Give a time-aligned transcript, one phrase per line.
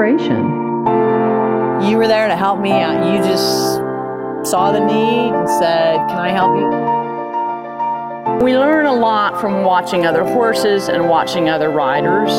[0.00, 0.44] inspiration.
[1.88, 3.04] You were there to help me out.
[3.04, 3.76] You just
[4.50, 8.44] saw the need and said, Can I help you?
[8.44, 12.30] We learn a lot from watching other horses and watching other riders.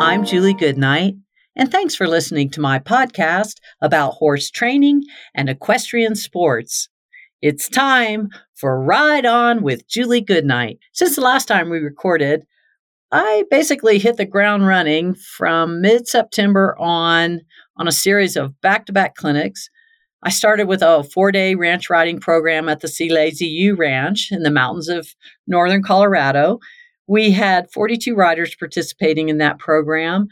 [0.00, 1.14] I'm Julie Goodnight,
[1.54, 5.04] and thanks for listening to my podcast about horse training
[5.34, 6.88] and equestrian sports.
[7.42, 10.78] It's time for Ride On with Julie Goodnight.
[10.92, 12.44] Since the last time we recorded,
[13.12, 17.40] I basically hit the ground running from mid September on
[17.76, 19.68] on a series of back to back clinics.
[20.22, 24.28] I started with a four day ranch riding program at the C Lazy U Ranch
[24.32, 25.14] in the mountains of
[25.46, 26.58] northern Colorado.
[27.06, 30.26] We had 42 riders participating in that program.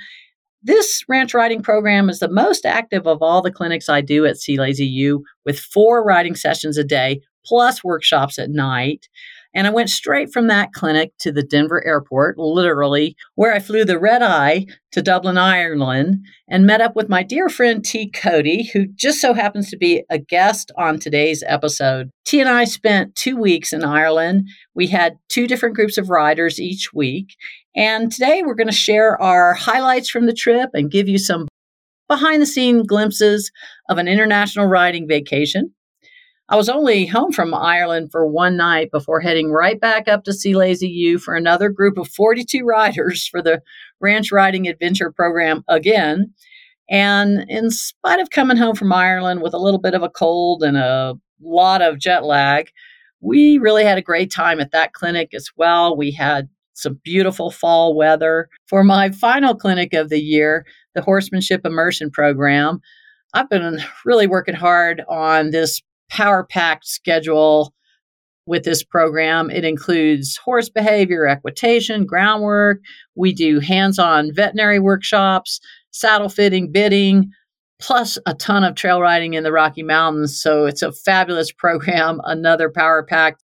[0.64, 4.38] This ranch riding program is the most active of all the clinics I do at
[4.38, 9.08] C Lazy U, with four riding sessions a day plus workshops at night.
[9.54, 13.84] And I went straight from that clinic to the Denver airport, literally, where I flew
[13.84, 18.10] the red eye to Dublin, Ireland, and met up with my dear friend T.
[18.10, 22.10] Cody, who just so happens to be a guest on today's episode.
[22.24, 24.48] T and I spent two weeks in Ireland.
[24.74, 27.34] We had two different groups of riders each week.
[27.76, 31.46] And today we're going to share our highlights from the trip and give you some
[32.08, 33.50] behind the scene glimpses
[33.88, 35.72] of an international riding vacation.
[36.50, 40.32] I was only home from Ireland for one night before heading right back up to
[40.32, 43.62] C Lazy U for another group of 42 riders for the
[44.00, 46.32] Ranch Riding Adventure program again.
[46.90, 50.62] And in spite of coming home from Ireland with a little bit of a cold
[50.62, 52.70] and a lot of jet lag,
[53.20, 55.96] we really had a great time at that clinic as well.
[55.96, 58.50] We had some beautiful fall weather.
[58.66, 62.80] For my final clinic of the year, the Horsemanship Immersion Program,
[63.32, 65.80] I've been really working hard on this
[66.14, 67.74] power packed schedule
[68.46, 69.50] with this program.
[69.50, 72.78] It includes horse behavior, equitation, groundwork.
[73.16, 77.30] We do hands on veterinary workshops, saddle fitting, bitting,
[77.80, 80.40] plus a ton of trail riding in the Rocky Mountains.
[80.40, 83.42] So it's a fabulous program, another power packed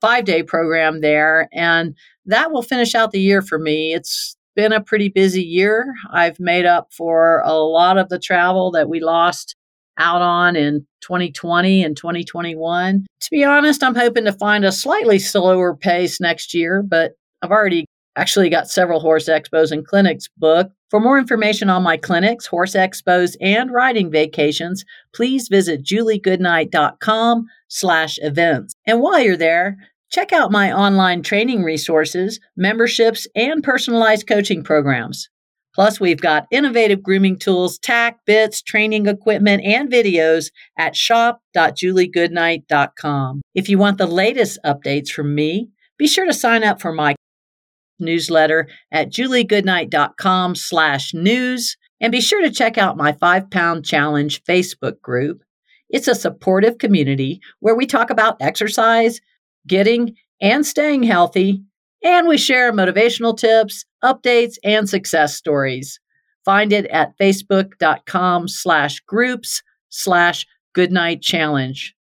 [0.00, 1.48] five day program there.
[1.52, 1.96] And
[2.26, 3.92] that will finish out the year for me.
[3.92, 5.86] It's been a pretty busy year.
[6.12, 9.56] I've made up for a lot of the travel that we lost
[9.98, 13.06] out on in 2020 and 2021.
[13.20, 17.50] To be honest, I'm hoping to find a slightly slower pace next year, but I've
[17.50, 17.86] already
[18.16, 20.72] actually got several horse expos and clinics booked.
[20.90, 28.18] For more information on my clinics, horse expos, and riding vacations, please visit juliegoodnight.com slash
[28.22, 28.74] events.
[28.86, 29.76] And while you're there,
[30.10, 35.28] check out my online training resources, memberships, and personalized coaching programs.
[35.78, 43.42] Plus, we've got innovative grooming tools, tack, bits, training equipment, and videos at shop.juliegoodnight.com.
[43.54, 47.14] If you want the latest updates from me, be sure to sign up for my
[48.00, 54.42] newsletter at juliegoodnight.com slash news and be sure to check out my five pound challenge
[54.42, 55.44] Facebook group.
[55.90, 59.20] It's a supportive community where we talk about exercise,
[59.64, 61.62] getting and staying healthy,
[62.02, 66.00] and we share motivational tips, updates, and success stories.
[66.44, 71.94] Find it at facebook.com slash groups slash goodnight challenge.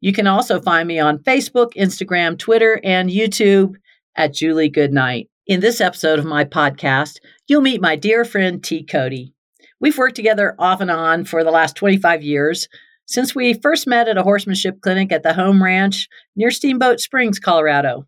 [0.00, 3.74] You can also find me on Facebook, Instagram, Twitter, and YouTube
[4.16, 5.28] at Julie Goodnight.
[5.46, 8.82] In this episode of my podcast, you'll meet my dear friend T.
[8.82, 9.32] Cody.
[9.80, 12.68] We've worked together off and on for the last 25 years,
[13.06, 17.38] since we first met at a horsemanship clinic at the home ranch near Steamboat Springs,
[17.38, 18.06] Colorado.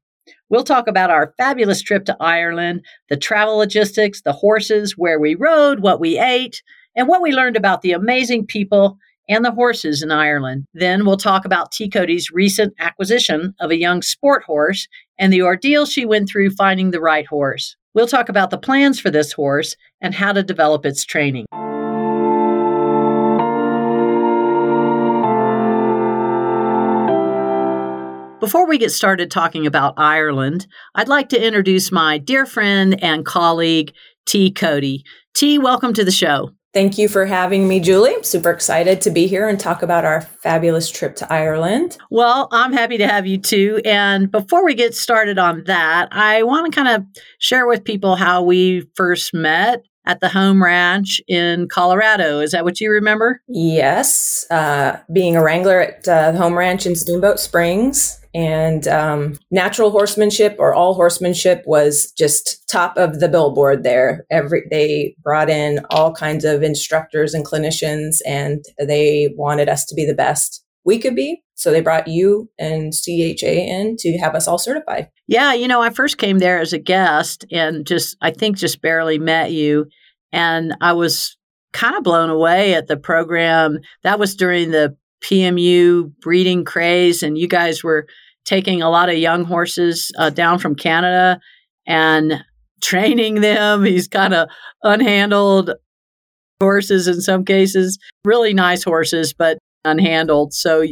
[0.49, 5.35] We'll talk about our fabulous trip to Ireland, the travel logistics, the horses, where we
[5.35, 6.63] rode, what we ate,
[6.97, 10.67] and what we learned about the amazing people and the horses in Ireland.
[10.75, 11.89] Then we'll talk about T.
[11.89, 16.91] Cody's recent acquisition of a young sport horse and the ordeal she went through finding
[16.91, 17.77] the right horse.
[17.95, 21.47] We'll talk about the plans for this horse and how to develop its training.
[28.41, 33.27] Before we get started talking about Ireland, I'd like to introduce my dear friend and
[33.27, 33.93] colleague,
[34.27, 34.53] T.
[34.53, 35.03] Cody.
[35.35, 36.51] T, welcome to the show.
[36.73, 38.15] Thank you for having me, Julie.
[38.15, 41.99] I'm super excited to be here and talk about our fabulous trip to Ireland.
[42.13, 43.81] Well, I'm happy to have you too.
[43.85, 47.05] And before we get started on that, I want to kind of
[47.41, 52.39] share with people how we first met at the home ranch in Colorado.
[52.39, 53.43] Is that what you remember?
[53.49, 54.47] Yes.
[54.49, 59.91] Uh, being a wrangler at uh, the home ranch in Steamboat Springs and um, natural
[59.91, 64.25] horsemanship or all horsemanship was just top of the billboard there.
[64.31, 69.95] Every they brought in all kinds of instructors and clinicians and they wanted us to
[69.97, 71.43] be the best we could be.
[71.55, 75.09] So they brought you and CHA in to have us all certified.
[75.27, 78.81] Yeah you know i first came there as a guest and just i think just
[78.81, 79.87] barely met you.
[80.31, 81.37] And i was
[81.73, 83.81] kind of blown away at the program.
[84.05, 88.07] That was during the PMU breeding craze, and you guys were
[88.49, 91.39] taking a lot of young horses uh, down from Canada
[91.87, 92.43] and
[92.83, 93.85] training them.
[93.85, 94.49] He's kind of
[94.83, 95.75] unhandled
[96.59, 100.55] horses in some cases, really nice horses, but unhandled.
[100.55, 100.83] So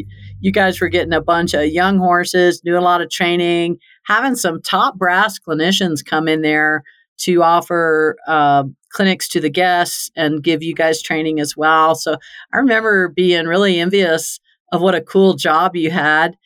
[0.41, 4.37] you guys were getting a bunch of young horses, doing a lot of training, having
[4.37, 6.83] some top brass clinicians come in there
[7.21, 11.95] to offer uh, clinics to the guests and give you guys training as well.
[11.95, 12.19] So
[12.53, 14.41] I remember being really envious
[14.73, 16.37] of what a cool job you had.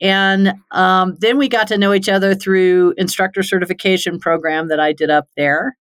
[0.00, 4.92] And um, then we got to know each other through instructor certification program that I
[4.92, 5.76] did up there.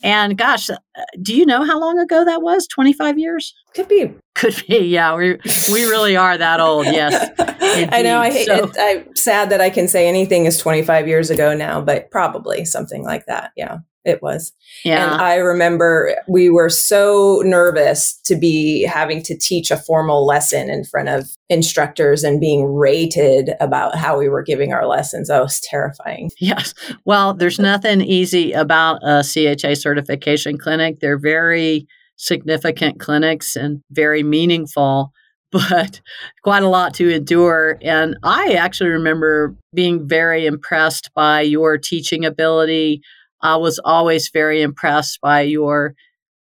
[0.00, 0.76] And gosh, uh,
[1.20, 2.68] do you know how long ago that was?
[2.68, 3.52] 25 years?
[3.74, 4.14] Could be.
[4.36, 4.78] Could be.
[4.86, 5.32] Yeah, we
[5.72, 6.86] we really are that old.
[6.86, 7.32] Yes.
[7.92, 8.20] I know.
[8.20, 8.76] I hate so, it.
[8.78, 13.02] I'm sad that I can say anything is 25 years ago now, but probably something
[13.02, 13.50] like that.
[13.56, 13.78] Yeah
[14.08, 14.52] it was.
[14.84, 15.12] Yeah.
[15.12, 20.70] And I remember we were so nervous to be having to teach a formal lesson
[20.70, 25.28] in front of instructors and being rated about how we were giving our lessons.
[25.28, 26.30] That was terrifying.
[26.40, 26.74] Yes.
[27.04, 31.00] Well, there's nothing easy about a CHA certification clinic.
[31.00, 35.12] They're very significant clinics and very meaningful
[35.52, 36.00] but
[36.42, 37.78] quite a lot to endure.
[37.80, 43.00] And I actually remember being very impressed by your teaching ability,
[43.42, 45.94] I was always very impressed by your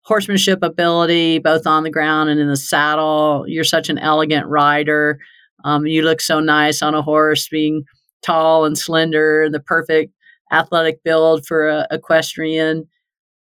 [0.03, 3.45] horsemanship ability, both on the ground and in the saddle.
[3.49, 5.19] You're such an elegant rider.
[5.65, 7.85] Um, you look so nice on a horse, being
[8.23, 10.13] tall and slender, the perfect
[10.53, 12.87] athletic build for a equestrian.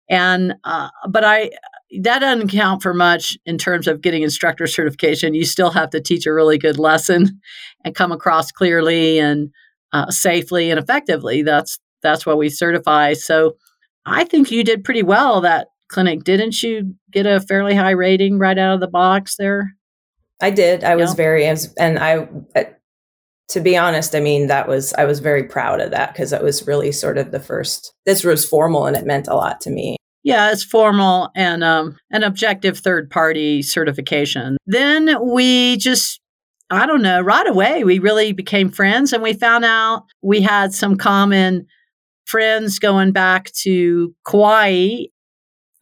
[0.08, 1.50] And uh, but I
[2.00, 5.34] that doesn't count for much in terms of getting instructor certification.
[5.34, 7.40] You still have to teach a really good lesson
[7.84, 9.50] and come across clearly and
[9.92, 11.42] uh, safely and effectively.
[11.42, 13.14] That's that's what we certify.
[13.14, 13.56] So
[14.06, 16.24] I think you did pretty well that clinic.
[16.24, 19.74] Didn't you get a fairly high rating right out of the box there?
[20.40, 20.82] I did.
[20.82, 22.28] I was very, and I,
[23.48, 26.42] to be honest, I mean, that was, I was very proud of that because it
[26.42, 29.70] was really sort of the first, this was formal and it meant a lot to
[29.70, 29.96] me.
[30.24, 34.56] Yeah, it's formal and um, an objective third party certification.
[34.66, 36.20] Then we just
[36.72, 40.72] I don't know, right away, we really became friends and we found out we had
[40.72, 41.66] some common
[42.32, 45.04] friends going back to Kauai.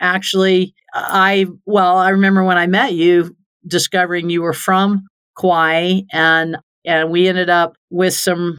[0.01, 3.37] Actually, I, well, I remember when I met you,
[3.67, 5.07] discovering you were from
[5.39, 8.57] Kauai and and we ended up with some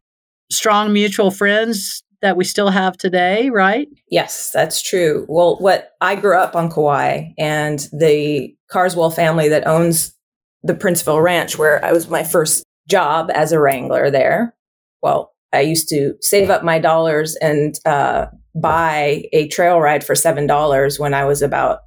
[0.52, 3.88] strong mutual friends that we still have today, right?
[4.10, 5.26] Yes, that's true.
[5.28, 10.16] Well, what I grew up on Kauai and the Carswell family that owns
[10.62, 14.56] the Princeville Ranch, where I was my first job as a wrangler there.
[15.02, 20.16] Well, I used to save up my dollars and uh, buy a trail ride for
[20.16, 21.80] seven dollars when I was about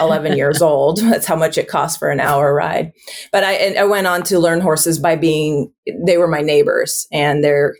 [0.00, 0.98] 11 years old.
[0.98, 2.92] That's how much it cost for an hour ride.
[3.30, 5.72] But I, I went on to learn horses by being,
[6.04, 7.76] they were my neighbors and their,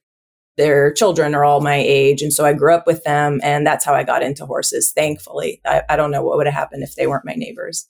[0.56, 2.22] their children are all my age.
[2.22, 4.92] And so I grew up with them and that's how I got into horses.
[4.92, 7.88] Thankfully, I, I don't know what would have happened if they weren't my neighbors.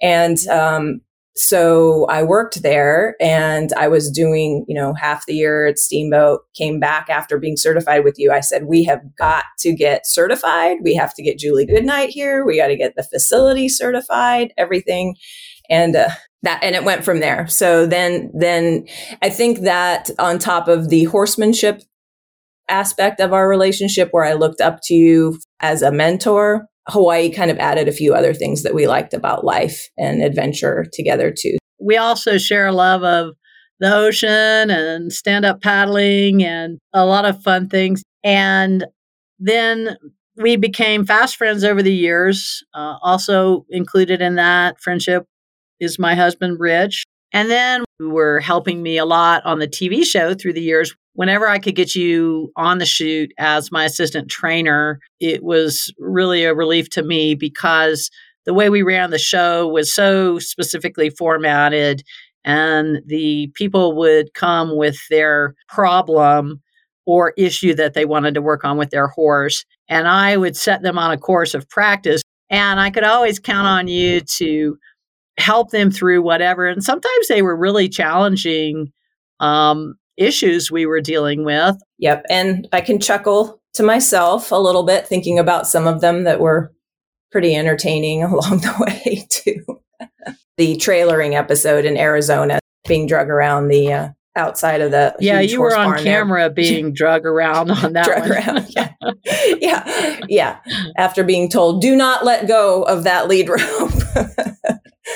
[0.00, 1.00] And, um,
[1.38, 6.40] so I worked there and I was doing, you know, half the year at Steamboat,
[6.56, 8.32] came back after being certified with you.
[8.32, 10.78] I said, we have got to get certified.
[10.82, 12.44] We have to get Julie Goodnight here.
[12.44, 15.16] We got to get the facility certified, everything.
[15.70, 16.10] And, uh,
[16.42, 17.48] that and it went from there.
[17.48, 18.86] So then then
[19.22, 21.82] I think that on top of the horsemanship
[22.68, 27.50] aspect of our relationship where I looked up to you as a mentor, Hawaii kind
[27.50, 31.56] of added a few other things that we liked about life and adventure together too.
[31.80, 33.34] We also share a love of
[33.80, 38.02] the ocean and stand up paddling and a lot of fun things.
[38.24, 38.86] And
[39.38, 39.96] then
[40.36, 42.64] we became fast friends over the years.
[42.74, 45.26] Uh, also included in that friendship
[45.80, 47.04] is my husband, Rich.
[47.32, 51.48] And then were helping me a lot on the TV show through the years whenever
[51.48, 56.54] I could get you on the shoot as my assistant trainer, it was really a
[56.54, 58.08] relief to me because
[58.46, 62.04] the way we ran the show was so specifically formatted
[62.44, 66.62] and the people would come with their problem
[67.04, 70.82] or issue that they wanted to work on with their horse and I would set
[70.82, 74.78] them on a course of practice and I could always count on you to
[75.36, 78.92] help them through whatever and sometimes they were really challenging
[79.40, 81.76] um, issues we were dealing with.
[81.98, 82.26] Yep.
[82.28, 86.40] And I can chuckle to myself a little bit thinking about some of them that
[86.40, 86.72] were
[87.30, 89.80] pretty entertaining along the way, too.
[90.56, 94.08] the trailering episode in Arizona being drug around the uh,
[94.38, 96.50] outside of the yeah you were on camera there.
[96.50, 98.92] being drug around on that drug around yeah
[99.60, 100.58] yeah yeah
[100.96, 103.92] after being told do not let go of that lead rope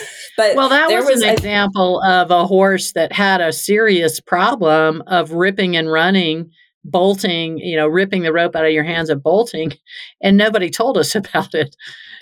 [0.37, 4.20] but well, that was, was an a- example of a horse that had a serious
[4.20, 6.50] problem of ripping and running,
[6.84, 9.72] bolting, you know, ripping the rope out of your hands and bolting,
[10.22, 11.76] and nobody told us about it.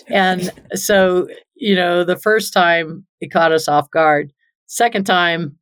[0.09, 4.33] And so, you know, the first time it caught us off guard.
[4.67, 5.57] Second time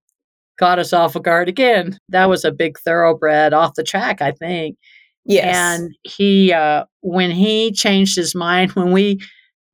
[0.59, 1.99] caught us off guard again.
[2.09, 4.77] That was a big thoroughbred off the track, I think.
[5.25, 5.55] yes.
[5.81, 9.21] And he, uh, when he changed his mind, when we,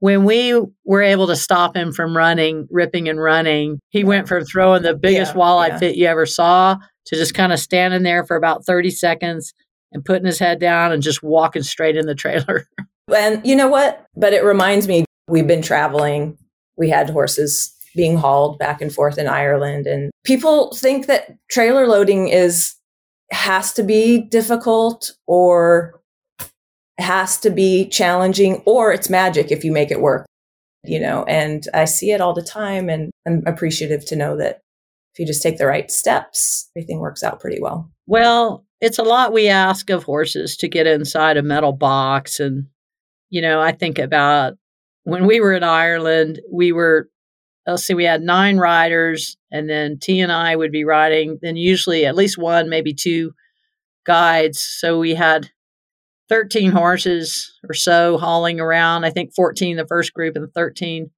[0.05, 0.53] when we
[0.85, 4.95] were able to stop him from running, ripping and running, he went from throwing the
[4.95, 5.79] biggest Yeah, walleye yeah.
[5.79, 9.55] fit you ever saw to just kind of standing there for about 30 seconds
[9.93, 12.69] and putting his head down and just walking straight in the trailer.
[13.15, 14.07] And you know what?
[14.15, 16.37] But it reminds me, we've been traveling.
[16.77, 21.87] We had horses being hauled back and forth in Ireland, and people think that trailer
[21.87, 22.75] loading is
[23.31, 26.01] has to be difficult or
[26.99, 30.27] has to be challenging or it's magic if you make it work.
[30.87, 34.61] You know, and I see it all the time, and I'm appreciative to know that
[35.15, 37.91] if you just take the right steps, everything works out pretty well.
[38.07, 42.39] Well, it's a lot we ask of horses to get inside a metal box.
[42.39, 42.67] And,
[43.31, 44.55] you know, I think about
[45.05, 47.09] when we were in Ireland, we were,
[47.67, 51.57] let's see, we had nine riders, and then T and I would be riding, then
[51.57, 53.33] usually at least one, maybe two
[54.05, 54.61] guides.
[54.61, 55.49] So we had
[56.35, 59.05] 13 horses or so hauling around.
[59.05, 61.09] I think 14 the first group and 13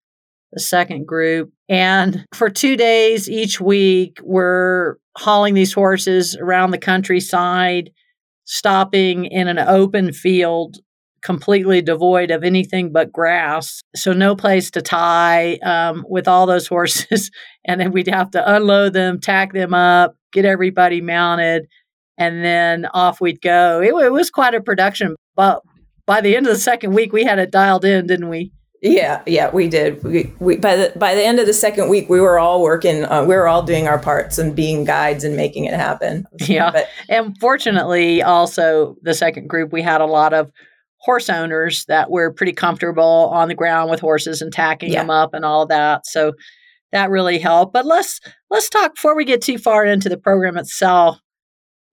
[0.53, 1.51] the second group.
[1.71, 7.89] And for two days each week, we're hauling these horses around the countryside,
[8.45, 10.77] stopping in an open field
[11.23, 13.81] completely devoid of anything but grass.
[13.97, 17.31] So, no place to tie um, with all those horses.
[17.65, 21.67] and then we'd have to unload them, tack them up, get everybody mounted,
[22.19, 23.81] and then off we'd go.
[23.81, 25.15] It, it was quite a production.
[25.35, 25.63] But
[26.07, 28.53] by the end of the second week, we had it dialed in, didn't we?
[28.83, 30.03] Yeah, yeah, we did.
[30.05, 33.05] We, we by the by the end of the second week, we were all working.
[33.05, 36.27] Uh, we were all doing our parts and being guides and making it happen.
[36.41, 36.71] Yeah.
[36.71, 40.53] but And fortunately, also the second group, we had a lot of
[40.99, 45.01] horse owners that were pretty comfortable on the ground with horses and tacking Yeah.
[45.03, 46.07] them up and all that.
[46.07, 46.33] So
[46.93, 47.73] that really helped.
[47.73, 48.21] But let's
[48.51, 51.19] let's talk before we get too far into the program itself.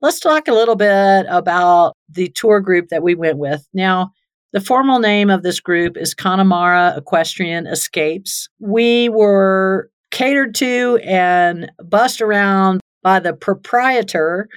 [0.04, 3.66] Let's talk a little bit about the tour group that we went with.
[3.74, 4.12] Now,
[4.52, 8.50] the formal name of this group is Connemara Equestrian Escapes.
[8.60, 14.50] We were catered to and bussed around by the proprietor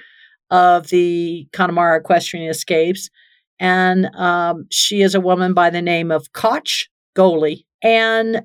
[0.51, 3.09] of the Connemara Equestrian Escapes.
[3.57, 7.63] And um, she is a woman by the name of Cait Goalie.
[7.81, 8.41] And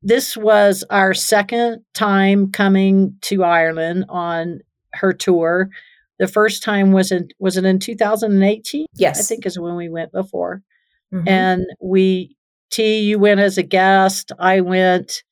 [0.00, 4.60] this was our second time coming to Ireland on
[4.94, 5.68] her tour.
[6.18, 8.86] The first time was in was it in 2018?
[8.94, 10.62] yes, I think is when we went before.
[11.12, 11.28] Mhm.
[11.28, 12.36] And we
[12.70, 14.32] T, you went as a guest.
[14.38, 15.22] I went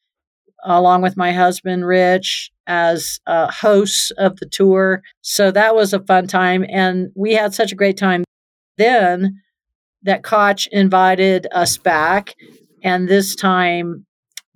[0.64, 5.02] along with my husband Rich as uh, hosts of the tour.
[5.20, 8.24] So that was a fun time, and we had such a great time.
[8.78, 9.40] Then
[10.02, 12.34] that Cait invited us back,
[12.82, 14.06] and this time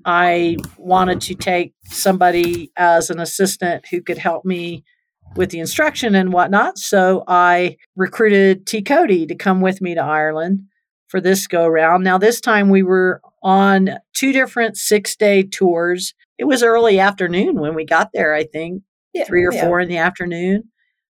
[0.05, 4.85] I wanted to take somebody as an assistant who could help me
[5.37, 6.79] with the instruction and whatnot.
[6.79, 10.61] So I recruited T Cody to come with me to Ireland
[11.09, 12.03] for this go around.
[12.05, 16.15] Now, this time we were on two different six day tours.
[16.39, 18.83] It was early afternoon when we got there, I think,
[19.15, 19.65] Yeah, three or yeah.
[19.65, 20.65] four in the afternoon.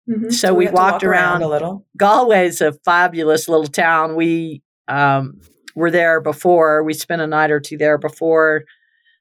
[0.08, 0.32] Mhm.
[0.32, 1.86] So we had to walked walk around- a little.
[1.98, 4.14] Galway's a fabulous little town.
[4.16, 5.40] We um,
[5.74, 6.84] were there before.
[6.84, 8.62] We spent a night or two there before.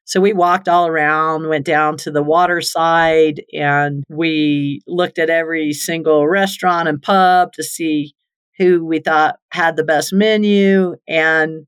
[0.06, 5.32] So we walked all around, went down to the water side, and we looked at
[5.32, 8.14] every single restaurant and pub to see
[8.58, 10.96] who we thought had the best menu.
[11.08, 11.66] And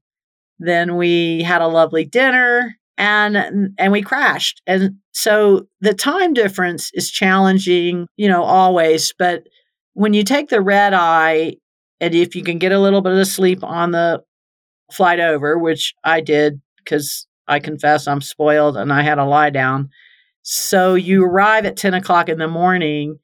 [0.59, 4.61] then we had a lovely dinner and and we crashed.
[4.65, 9.43] And so the time difference is challenging, you know, always, but
[9.93, 11.57] when you take the red eye
[11.99, 14.23] and if you can get a little bit of sleep on the
[14.91, 19.49] flight over, which I did because I confess I'm spoiled and I had a lie
[19.49, 19.89] down.
[20.41, 23.19] So you arrive at 10 o'clock in the morning,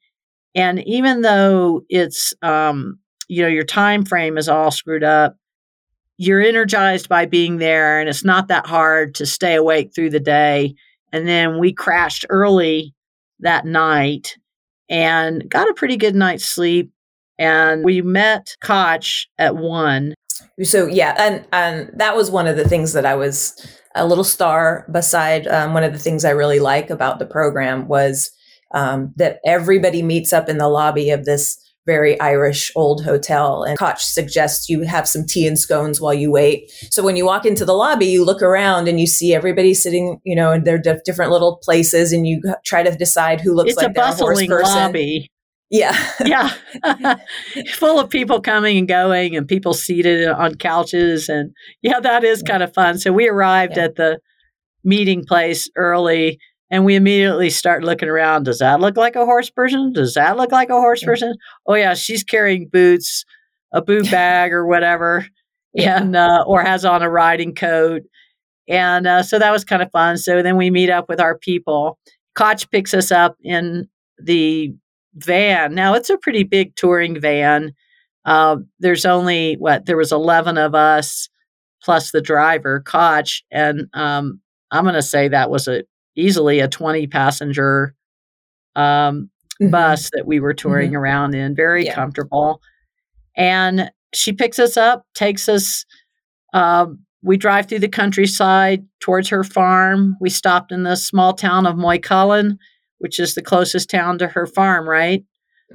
[0.54, 5.36] and even though it's, um, you know, your time frame is all screwed up,
[6.16, 10.20] you're energized by being there, and it's not that hard to stay awake through the
[10.20, 10.74] day.
[11.12, 12.94] And then we crashed early
[13.40, 14.36] that night
[14.88, 16.90] and got a pretty good night's sleep.
[17.38, 20.14] And we met Cait at one.
[20.62, 23.54] So yeah, and and that was one of the things that I was
[23.94, 25.46] a little star beside.
[25.46, 28.30] Um, one of the things I really like about the program was
[28.74, 33.62] um, that everybody meets up in the lobby of this very Irish old hotel.
[33.62, 36.70] And Cait suggests you have some tea and scones while you wait.
[36.90, 40.20] So when you walk into the lobby, you look around and you see everybody sitting,
[40.24, 43.76] you know, in their different little places, and you try to decide who looks it's
[43.76, 45.30] like a bustling lobby.
[45.70, 45.96] Yeah.
[46.24, 46.50] yeah.
[47.74, 51.28] Full of people coming and going and people seated on couches.
[51.28, 51.52] And
[51.82, 52.98] yeah, that is kind of fun.
[52.98, 53.84] So we arrived yeah.
[53.84, 54.18] at the
[54.84, 56.38] meeting place early
[56.70, 58.44] and we immediately start looking around.
[58.44, 59.92] Does that look like a horse person?
[59.92, 61.08] Does that look like a horse yeah.
[61.08, 61.34] person?
[61.66, 63.24] Oh yeah, she's carrying boots,
[63.72, 65.26] a boot bag or whatever,
[65.72, 66.00] yeah.
[66.00, 68.02] and uh, or has on a riding coat.
[68.68, 70.16] And uh, so that was kind of fun.
[70.16, 71.98] So then we meet up with our people.
[72.36, 74.74] Cait picks us up in the
[75.16, 75.74] van.
[75.74, 77.72] Now it's a pretty big touring van.
[78.24, 81.28] Uh, there's only what there was 11 of us
[81.82, 84.40] plus the driver, Cait, and um,
[84.70, 85.84] I'm going to say that was a
[86.16, 87.94] easily a 20 passenger
[88.76, 89.30] um,
[89.60, 89.70] mm-hmm.
[89.70, 90.98] bus that we were touring mm-hmm.
[90.98, 91.94] around in, very yeah.
[91.94, 92.60] comfortable.
[93.36, 95.84] And she picks us up, takes us.
[96.52, 96.86] Uh,
[97.22, 100.16] we drive through the countryside towards her farm.
[100.20, 102.58] We stopped in the small town of Moycullen,
[103.04, 105.22] which is the closest town to her farm, right?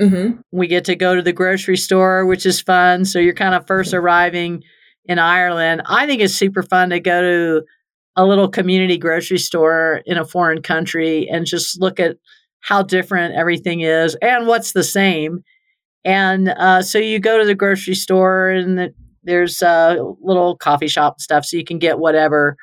[0.01, 0.39] Mm-hmm.
[0.51, 3.05] We get to go to the grocery store, which is fun.
[3.05, 4.63] So you're kind of first arriving
[5.05, 5.83] in Ireland.
[5.85, 7.65] I think it's super fun to go to
[8.15, 12.17] a little community grocery store in a foreign country and just look at
[12.61, 15.43] how different everything is and what's the same.
[16.03, 20.87] And uh, so you go to the grocery store and the, there's a little coffee
[20.87, 22.57] shop stuff, so you can get whatever.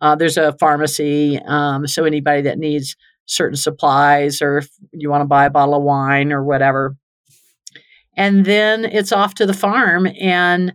[0.00, 2.96] Uh, there's a pharmacy, um, so anybody that needs
[3.28, 6.96] certain supplies or if you want to buy a bottle of wine or whatever.
[8.16, 10.74] And then it's off to the farm and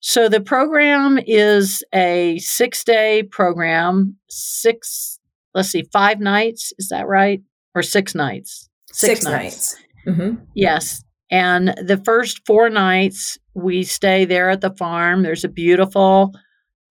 [0.00, 5.18] so the program is a six day program, six,
[5.52, 6.72] let's see, five nights.
[6.78, 7.42] Is that right?
[7.74, 8.68] Or six nights?
[8.92, 9.74] Six, six nights.
[9.74, 9.76] nights.
[10.06, 10.44] Mm-hmm.
[10.54, 11.02] Yes.
[11.30, 15.24] And the first four nights, we stay there at the farm.
[15.24, 16.32] There's a beautiful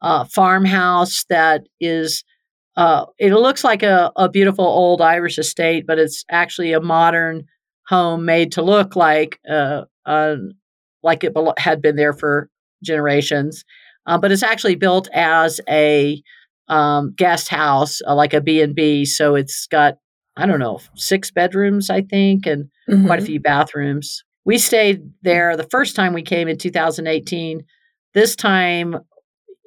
[0.02, 2.26] uh, farmhouse that is,
[2.78, 7.46] uh, it looks like a, a beautiful old Irish estate, but it's actually a modern
[7.88, 10.36] home made to look like uh, uh,
[11.04, 12.50] like it had been there for
[12.84, 13.64] generations,
[14.08, 16.22] uh, but it's actually built as a
[16.68, 19.06] um, guest house, uh, like a B and B.
[19.06, 19.98] So it's got
[20.36, 23.06] I don't know six bedrooms, I think, and mm-hmm.
[23.06, 24.24] quite a few bathrooms.
[24.44, 27.64] We stayed there the first time we came in 2018.
[28.14, 29.00] This time,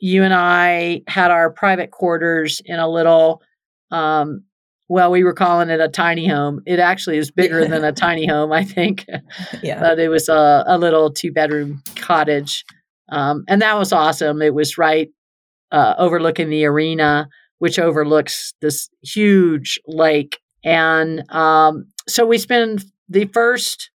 [0.01, 3.43] you and I had our private quarters in a little
[3.91, 4.45] um,
[4.89, 6.61] well, we were calling it a tiny home.
[6.67, 9.05] It actually is bigger than a tiny home, I think.
[9.63, 9.81] Yeah.
[9.81, 12.65] But it was a, a little two bedroom cottage.
[13.11, 14.41] Um, and that was awesome.
[14.41, 15.11] It was right
[15.73, 20.39] uh, overlooking the arena, which overlooks this huge lake.
[20.65, 23.91] And um, so we spend the first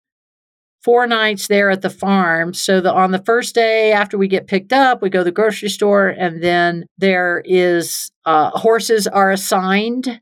[0.82, 2.54] four nights there at the farm.
[2.54, 5.30] So the, on the first day after we get picked up, we go to the
[5.30, 10.20] grocery store, and then there is uh, horses are assigned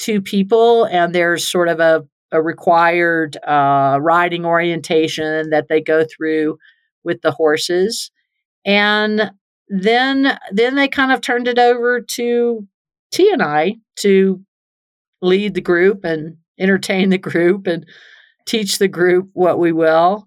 [0.00, 6.04] to people, and there's sort of a, a required uh, riding orientation that they go
[6.04, 6.58] through
[7.04, 8.10] with the horses
[8.64, 9.30] and
[9.68, 12.66] then then they kind of turned it over to
[13.10, 14.40] T and I to
[15.20, 17.86] lead the group and entertain the group and
[18.46, 20.26] teach the group what we will.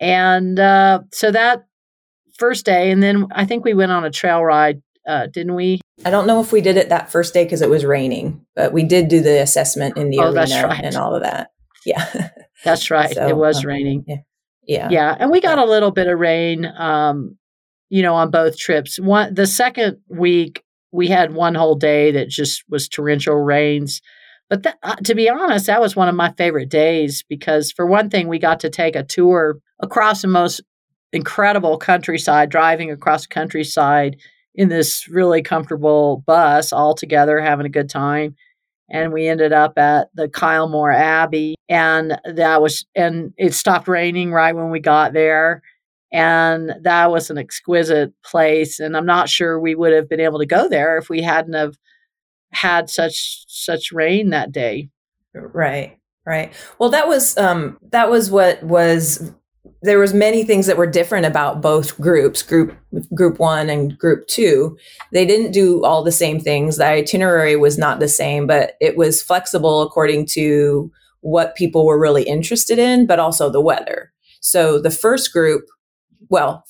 [0.00, 1.64] And uh, so that
[2.38, 5.80] first day, and then I think we went on a trail ride, uh, didn't we?
[6.04, 8.72] I don't know if we did it that first day because it was raining, but
[8.72, 10.84] we did do the assessment in the oh, arena right.
[10.84, 11.50] and all of that.
[11.86, 12.30] Yeah,
[12.64, 13.14] that's right.
[13.14, 14.04] So, it was um, raining.
[14.06, 14.16] Yeah.
[14.66, 16.66] yeah, yeah, and we got a little bit of rain.
[16.66, 17.36] Um,
[17.90, 18.98] you know, on both trips.
[18.98, 24.00] One the second week we had one whole day that just was torrential rains.
[24.62, 28.10] But uh, to be honest, that was one of my favorite days because for one
[28.10, 30.60] thing we got to take a tour across the most
[31.12, 34.16] incredible countryside, driving across countryside
[34.54, 38.36] in this really comfortable bus all together having a good time.
[38.88, 44.30] And we ended up at the Kylemore Abbey and that was and it stopped raining
[44.30, 45.62] right when we got there.
[46.12, 50.38] And that was an exquisite place and i'm not sure we would have been able
[50.38, 51.76] to go there if we hadn't have
[52.54, 54.88] had such such rain that day.
[55.34, 56.52] Right right.
[56.78, 59.32] Well that was um that was what was
[59.82, 62.74] there was many things that were different about both groups group
[63.14, 64.76] group 1 and group 2
[65.12, 66.76] they didn't do all the same things.
[66.76, 70.90] The itinerary was not the same but it was flexible according to
[71.20, 74.12] what people were really interested in but also the weather.
[74.40, 75.66] So the first group
[76.30, 76.64] well,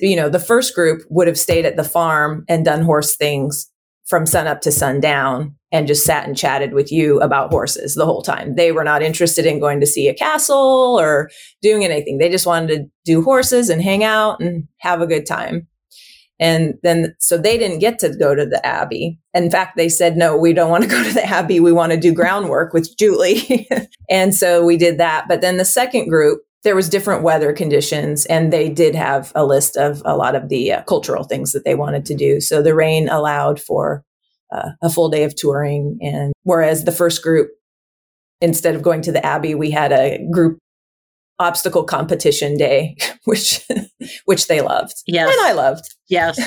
[0.00, 3.70] you know, the first group would have stayed at the farm and done horse things
[4.06, 5.56] from sun up to sundown.
[5.72, 8.54] and just sat and chatted with you about horses the whole time.
[8.54, 11.30] They were not interested in going to see a castle or
[11.62, 12.18] doing anything.
[12.18, 15.66] They just wanted to do horses and hang out and have a good time.
[16.38, 19.18] And then, so they didn't get to go to the Abbey.
[19.34, 21.58] In fact, they said, no, we don't want to go to the Abbey.
[21.58, 23.68] We want to do groundwork with Julie.
[24.10, 25.26] and so we did that.
[25.28, 29.44] But then the second group, there was different weather conditions and they did have a
[29.44, 32.40] list of a lot of the uh, cultural things that they wanted to do.
[32.40, 34.02] So the rain allowed for
[34.50, 35.98] uh, a full day of touring.
[36.00, 37.50] And whereas the first group,
[38.40, 40.58] instead of going to the Abbey, we had a group
[41.38, 43.66] obstacle competition day, which
[44.24, 44.94] which they loved.
[45.06, 45.30] Yes.
[45.30, 45.84] And I loved.
[46.08, 46.38] Yes.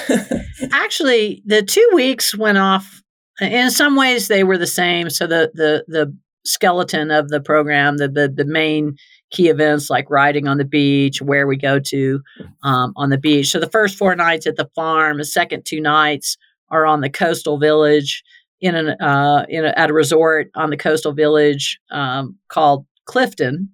[0.71, 3.01] Actually, the two weeks went off
[3.39, 5.09] in some ways they were the same.
[5.09, 8.95] So the the the skeleton of the program, the the, the main
[9.31, 12.21] key events like riding on the beach, where we go to
[12.63, 13.49] um, on the beach.
[13.49, 16.37] So the first four nights at the farm, the second two nights
[16.69, 18.23] are on the coastal village
[18.61, 23.67] in an uh, in a, at a resort on the coastal village um, called Clifden,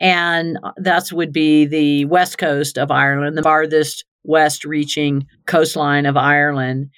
[0.00, 6.16] and that would be the west coast of Ireland, the farthest west reaching coastline of
[6.16, 6.90] Ireland.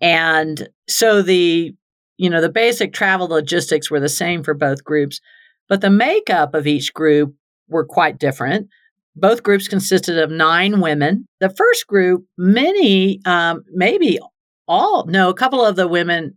[0.00, 1.74] And so the
[2.16, 5.20] you know the basic travel logistics were the same for both groups,
[5.68, 7.34] but the makeup of each group
[7.68, 8.68] were quite different.
[9.16, 11.26] Both groups consisted of nine women.
[11.40, 14.18] The first group, many, um, maybe
[14.66, 16.34] all, no, a couple of the women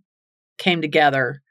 [0.58, 1.42] came together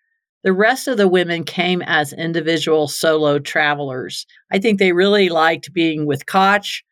[0.42, 4.26] the rest of the women came as individual solo travelers.
[4.50, 6.82] I think they really liked being with Cait.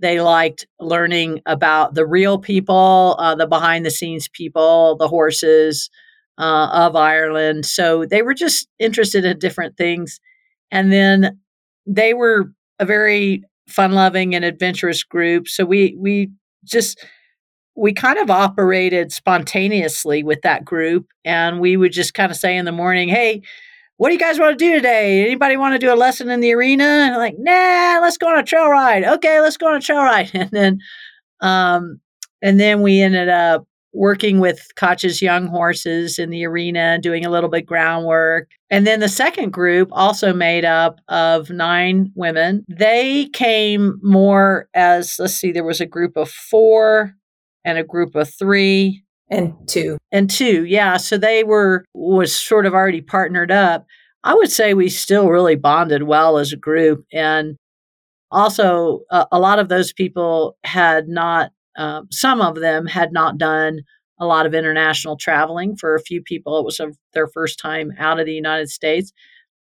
[0.00, 5.90] They liked learning about the real people, uh, the behind the scenes people, the horses
[6.36, 7.66] uh, of Ireland.
[7.66, 10.20] So they were just interested in different things.
[10.70, 11.38] And then
[11.86, 15.48] they were a very fun loving and adventurous group.
[15.48, 16.30] So we, we
[16.64, 17.04] just,
[17.74, 21.06] we kind of operated spontaneously with that group.
[21.24, 23.42] And we would just kind of say in the morning hey
[23.98, 25.24] what do you guys want to do today?
[25.24, 26.84] Anybody want to do a lesson in the arena?
[26.84, 29.04] And like nah let's go on a trail ride.
[29.04, 30.30] Okay let's go on a trail ride.
[30.34, 30.78] And then
[31.40, 32.00] um
[32.40, 33.66] and then we ended up
[33.98, 38.48] working with Cait's young horses in the arena, doing a little bit of groundwork.
[38.70, 45.16] And then the second group, also made up of nine women, they came more as
[45.18, 47.14] let's see, there was a group of four
[47.64, 49.02] and a group of three.
[49.30, 49.98] And two.
[50.12, 50.96] And two yeah.
[50.96, 53.84] So they were was sort of already partnered up.
[54.22, 57.04] I would say we still really bonded well as a group.
[57.12, 57.56] And
[58.30, 63.38] also uh, a lot of those people had not uh, some of them had not
[63.38, 63.80] done
[64.20, 67.92] a lot of international traveling for a few people it was a, their first time
[67.98, 69.12] out of the united states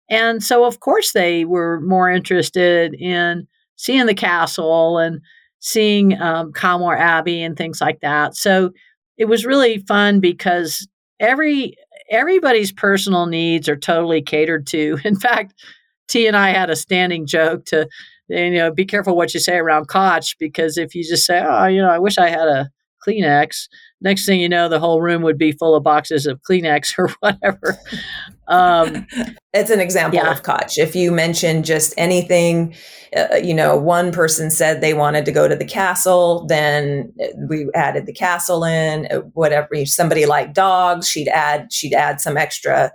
[0.10, 3.48] and so of course they were more interested in
[3.82, 5.22] seeing the castle and
[5.60, 8.36] seeing um, Kylemore Abbey and things like that.
[8.36, 8.72] So
[9.18, 10.88] it was really fun because
[11.20, 11.76] every
[12.10, 15.00] everybody's personal needs are totally catered to.
[15.06, 15.54] In fact,
[16.08, 17.88] T and I had a standing joke to
[18.32, 21.66] you know be careful what you say around Cait because if you just say oh
[21.66, 22.70] you know I wish I had a
[23.08, 23.68] Kleenex
[24.02, 27.10] next thing you know, the whole room would be full of boxes of Kleenex or
[27.20, 27.78] whatever.
[28.48, 29.08] Um,
[29.54, 30.32] it's an example yeah.
[30.32, 30.78] of Cait.
[30.78, 32.76] If you mention just anything,
[33.16, 37.14] uh, you know, one person said they wanted to go to the castle, then
[37.50, 39.08] we added the castle in.
[39.12, 42.92] Uh, whatever somebody liked dogs, she'd add she'd add some extra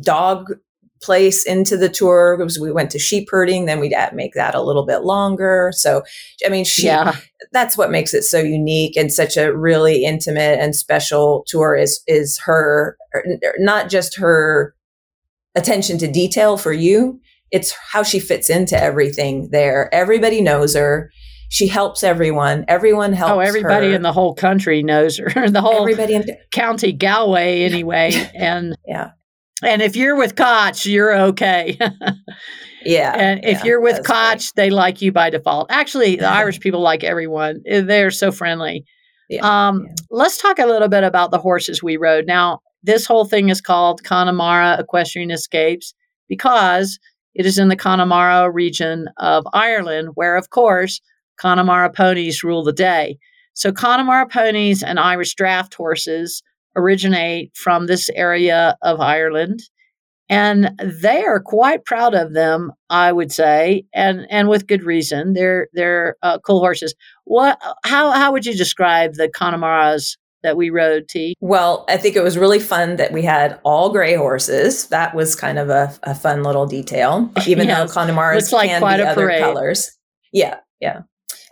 [0.00, 0.52] dog
[1.02, 4.62] place into the tour because we went to sheep herding then we'd make that a
[4.62, 6.02] little bit longer so
[6.46, 7.16] i mean she yeah.
[7.52, 12.02] that's what makes it so unique and such a really intimate and special tour is
[12.06, 14.74] is her er, er, not just her
[15.54, 21.10] attention to detail for you it's how she fits into everything there everybody knows her
[21.54, 22.64] she helps everyone.
[22.66, 23.32] Everyone oh, helps.
[23.32, 23.94] Oh, everybody her.
[23.94, 25.28] in the whole country knows her.
[25.50, 28.10] the whole everybody in county Galway, anyway.
[28.34, 29.10] And yeah,
[29.64, 31.76] and if you're with Cait, you're okay.
[32.84, 33.14] yeah.
[33.16, 35.70] And if yeah, you're with Cait, they like you by default.
[35.70, 37.62] Actually, the Irish people like everyone.
[37.66, 38.84] Eh, they're so friendly.
[39.28, 39.94] Yeah, um, yeah.
[40.10, 42.26] Let's talk a little bit about the horses we rode.
[42.26, 45.94] Now, this whole thing is called Connemara Equestrian Escapes
[46.28, 46.98] because
[47.34, 51.00] it is in the Connemara region of Ireland, where, of course,
[51.40, 53.18] Connemara ponies rule the day.
[53.54, 56.42] So, Connemara ponies and Irish draft horses
[56.76, 59.62] originate from this area of Ireland.
[60.30, 65.34] And they are quite proud of them, I would say, and, and with good reason.
[65.34, 66.94] They're they're uh, cool horses.
[67.24, 71.34] What how how would you describe the Connemaras that we rode, T?
[71.40, 74.86] Well, I think it was really fun that we had all gray horses.
[74.88, 77.92] That was kind of a, a fun little detail, even yes.
[77.92, 79.42] though Connemaras like can be other parade.
[79.42, 79.90] colors.
[80.32, 81.02] Yeah, yeah.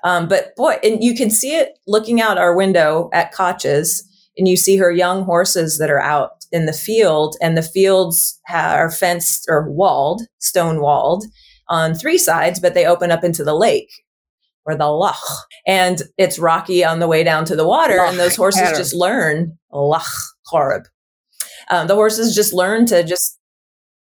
[0.05, 4.03] Um, but boy, and you can see it looking out our window at Cait's
[4.37, 8.41] and you see her young horses that are out in the field, and the fields
[8.51, 11.25] are fenced or walled, stone walled
[11.69, 13.91] on three sides, but they open up into the lake
[14.65, 15.17] or the loch.
[15.67, 17.97] And it's rocky on the way down to the water.
[17.97, 20.07] Loch and those horses just learn loch
[20.47, 20.85] horeb.
[21.71, 23.39] Um, the horses just learn to just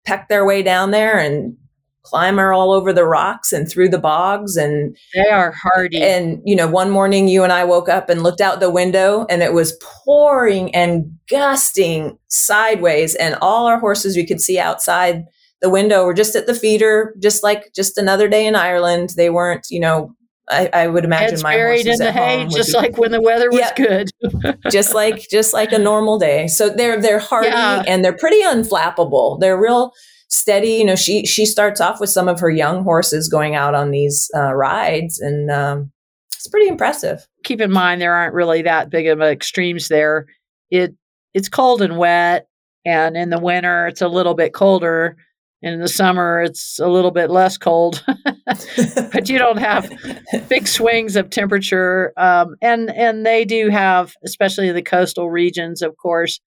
[0.05, 1.55] peck their way down there and
[2.03, 6.55] climber all over the rocks and through the bogs and they are hardy and you
[6.55, 9.53] know one morning you and i woke up and looked out the window and it
[9.53, 15.23] was pouring and gusting sideways and all our horses we could see outside
[15.61, 19.29] the window were just at the feeder just like just another day in ireland they
[19.29, 20.13] weren't you know
[20.49, 23.21] I, I, would imagine Heads my buried in the hay, just be, like when the
[23.21, 24.09] weather was yeah, good.
[24.71, 26.47] just like just like a normal day.
[26.47, 27.81] So they're they're hardy yeah.
[27.87, 29.39] and they're pretty unflappable.
[29.39, 29.93] They're real
[30.33, 30.71] steady.
[30.71, 33.91] You know, she she starts off with some of her young horses going out on
[33.91, 35.91] these uh, rides, and um,
[36.33, 37.27] it's pretty impressive.
[37.43, 40.25] Keep in mind there aren't really that big of extremes there.
[40.69, 40.95] It
[41.33, 42.47] it's cold and wet,
[42.85, 45.17] and in the winter it's a little bit colder.
[45.61, 48.03] In the summer, it's a little bit less cold,
[48.45, 49.89] but you don't have
[50.49, 52.11] big swings of temperature.
[52.17, 56.41] Um, and and they do have, especially the coastal regions, of course,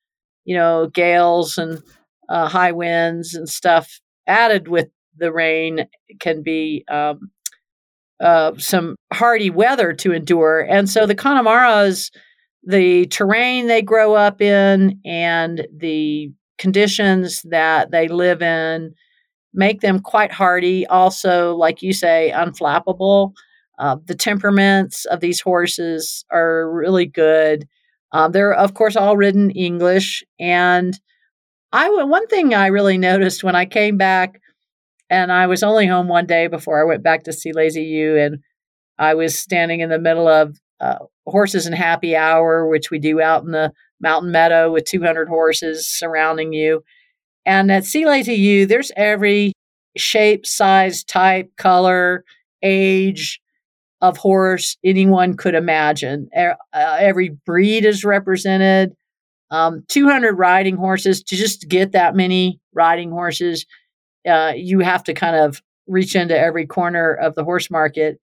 [0.44, 1.82] you know, gales and
[2.28, 5.86] uh, high winds and stuff added with the rain
[6.20, 7.30] can be um,
[8.20, 10.60] uh, some hardy weather to endure.
[10.60, 12.10] And so the Connemara's,
[12.64, 18.94] the terrain they grow up in and the conditions that they live in
[19.54, 20.86] make them quite hardy.
[20.86, 23.32] Also, like you say, unflappable.
[23.78, 27.66] Uh, the temperaments of these horses are really good.
[28.12, 30.98] Um, they're, of course, all ridden English, and
[31.72, 34.40] I one thing I really noticed when I came back,
[35.10, 38.16] and I was only home one day before I went back to C Lazy U,
[38.16, 38.38] and
[38.98, 43.20] I was standing in the middle of uh, horses and happy hour, which we do
[43.20, 46.82] out in the mountain meadow with 200 horses surrounding you.
[47.44, 49.52] And at C Lazy U, there's every
[49.96, 52.24] shape, size, type, color,
[52.62, 53.40] age
[54.00, 56.28] of horse anyone could imagine.
[56.36, 58.92] Uh, every breed is represented
[59.50, 63.66] um, 200 riding horses to just get that many riding horses
[64.28, 68.20] uh, you have to kind of reach into every corner of the horse market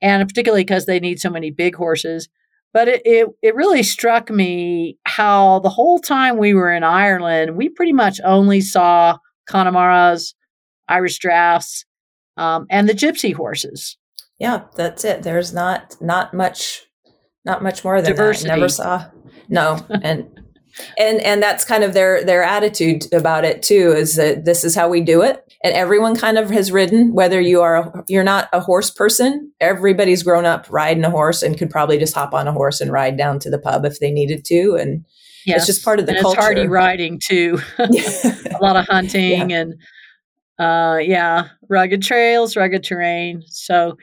[0.00, 2.28] and particularly because they need so many big horses.
[2.72, 7.56] But it, it, it really struck me how the whole time we were in ireland
[7.56, 10.34] we pretty much only saw Connemara's
[10.88, 11.84] irish draughts
[12.36, 13.96] um, and the gypsy horses.
[14.38, 15.24] Yeah that's it.
[15.24, 16.86] There's not not much
[17.44, 18.48] not much more than Diversity.
[18.48, 18.52] that.
[18.52, 19.10] I never saw
[19.48, 20.39] no and
[20.98, 24.74] and and that's kind of their their attitude about it too is that this is
[24.74, 28.24] how we do it and everyone kind of has ridden whether you are a, you're
[28.24, 32.34] not a horse person everybody's grown up riding a horse and could probably just hop
[32.34, 35.04] on a horse and ride down to the pub if they needed to and
[35.46, 35.58] yes.
[35.58, 39.50] it's just part of the and culture it's hardy riding too a lot of hunting
[39.50, 39.60] yeah.
[39.60, 39.74] and
[40.58, 43.96] uh yeah rugged trails rugged terrain so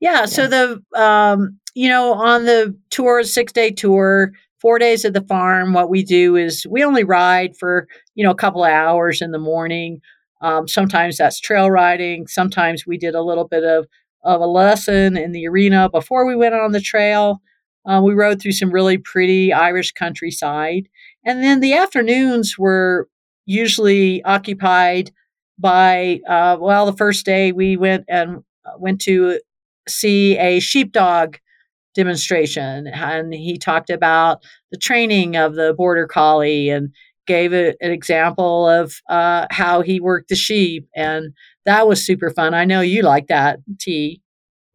[0.00, 0.26] yeah, yeah.
[0.26, 5.22] so the um you know on the tour six day tour four days at the
[5.22, 9.22] farm what we do is we only ride for you know a couple of hours
[9.22, 10.00] in the morning.
[10.40, 12.26] Um, sometimes that's trail riding.
[12.26, 13.86] Sometimes we did a little bit of
[14.24, 17.40] of a lesson in the arena before we went on the trail.
[17.86, 20.88] Uh, we rode through some really pretty irish countryside.
[21.24, 23.08] And then the afternoons were
[23.46, 25.10] usually occupied
[25.58, 29.40] by uh, well the first day we went and uh, went to
[29.88, 31.36] see a sheepdog
[31.98, 36.94] demonstration and he talked about the training of the border collie and
[37.26, 41.34] gave a, an example of uh, how he worked the sheep and
[41.66, 42.54] that was super fun.
[42.54, 44.22] I know you like that t.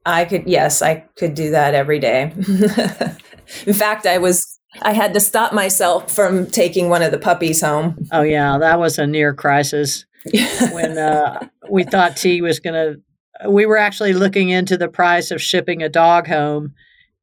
[0.06, 2.34] I could yes i could do that every day.
[3.66, 7.62] In fact i was i had to stop myself from taking one of the puppies
[7.62, 8.06] home.
[8.12, 10.06] Oh yeah that was a near crisis
[10.74, 15.32] when uh, we thought t was going to we were actually looking into the price
[15.32, 16.74] of shipping a dog home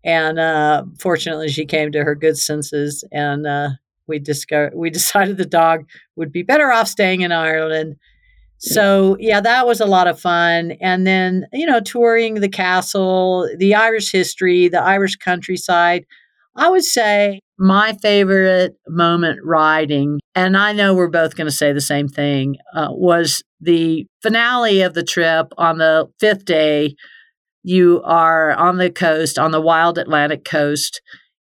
[0.04, 3.70] and uh, fortunately, she came to her good senses, and uh,
[4.06, 5.84] we discovered we decided the dog
[6.16, 7.96] would be better off staying in Ireland.
[8.58, 10.72] So yeah, that was a lot of fun.
[10.80, 16.04] And then you know, touring the castle, the Irish history, the Irish countryside.
[16.56, 21.72] I would say my favorite moment riding, and I know we're both going to say
[21.72, 26.96] the same thing, uh, was the finale of the trip on the fifth day
[27.62, 31.00] you are on the coast, on the wild Atlantic coast,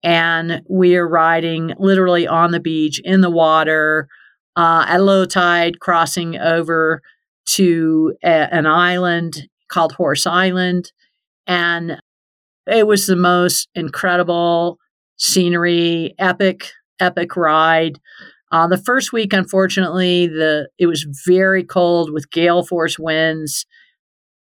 [0.04, 4.08] and we are riding literally on the beach in the water
[4.56, 7.02] uh, at low tide, crossing over
[7.46, 10.92] to a, an island called Horse Island.
[11.48, 12.00] And
[12.68, 14.78] it was the most incredible
[15.18, 18.00] scenery, epic, epic ride.
[18.52, 23.66] Uh, the first week, unfortunately, the it was very cold with gale force winds,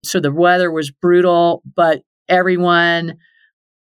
[0.07, 1.63] so the weather was brutal.
[1.75, 3.17] But everyone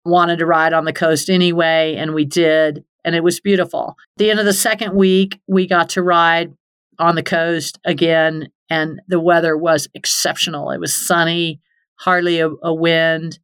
[0.05, 3.97] wanted to ride on the coast anyway, and we did, and it was beautiful.
[4.17, 6.53] At the end of the second week, we got to ride
[6.99, 10.71] on the coast again, and the weather was exceptional.
[10.71, 11.61] It was sunny,
[11.97, 13.39] hardly a, a wind.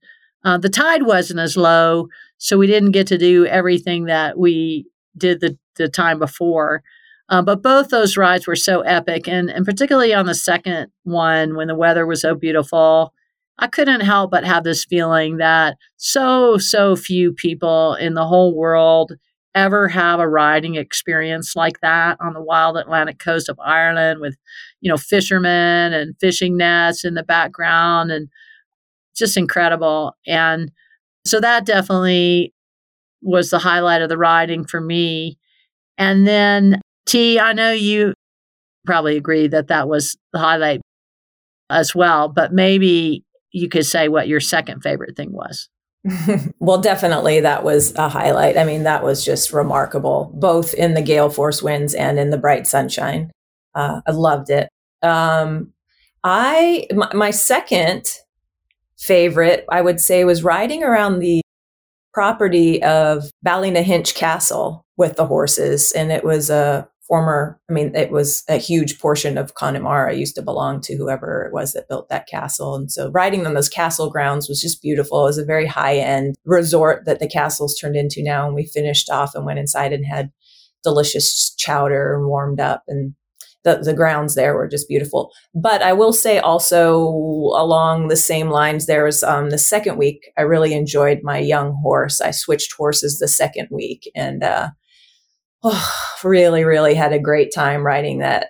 [0.45, 2.09] Uh, the tide wasn't as low,
[2.39, 4.87] so we didn't get to do everything that we
[5.17, 6.83] did the the time before.
[7.29, 11.57] Uh, but both those rides were so epic, and and particularly on the second one
[11.57, 13.13] when the weather was so beautiful,
[13.59, 18.55] I couldn't help but have this feeling that so so few people in the whole
[18.55, 19.13] world
[19.57, 24.37] ever have a riding experience like that on the wild Atlantic coast of Ireland with,
[24.83, 28.29] you know, fishermen and fishing nets in the background and
[29.17, 30.15] just incredible.
[30.27, 30.71] And
[31.25, 32.53] so that definitely
[33.23, 35.39] was the highlight of the riding for me.
[35.97, 38.15] And then T, I know you
[38.85, 40.81] probably agree that that was the highlight
[41.71, 45.69] as well, but maybe you could say what your second favorite thing was.
[46.61, 48.57] well, definitely that was a highlight.
[48.57, 52.39] I mean, that was just remarkable, both in the gale force winds and in the
[52.39, 53.33] bright sunshine.
[53.75, 54.69] Uh, I loved it.
[55.03, 55.73] Um,
[56.23, 58.07] I my, my second
[58.99, 61.41] favorite, I would say, was riding around the
[62.15, 68.11] property of Ballynahinch Castle with the horses, and it was a former, I mean, it
[68.11, 72.09] was a huge portion of Connemara used to belong to whoever it was that built
[72.09, 72.75] that castle.
[72.75, 75.23] And so riding on those castle grounds was just beautiful.
[75.23, 78.47] It was a very high end resort that the castle's turned into now.
[78.47, 80.31] And we finished off and went inside and had
[80.83, 83.15] delicious chowder and warmed up and
[83.67, 85.33] the, the grounds there were just beautiful.
[85.53, 90.31] But I will say also along the same lines, there was um, the second week,
[90.39, 92.21] I really enjoyed my young horse.
[92.21, 94.69] I switched horses the second week and uh,
[95.67, 95.93] oh,
[96.25, 98.49] really, really had a great time writing that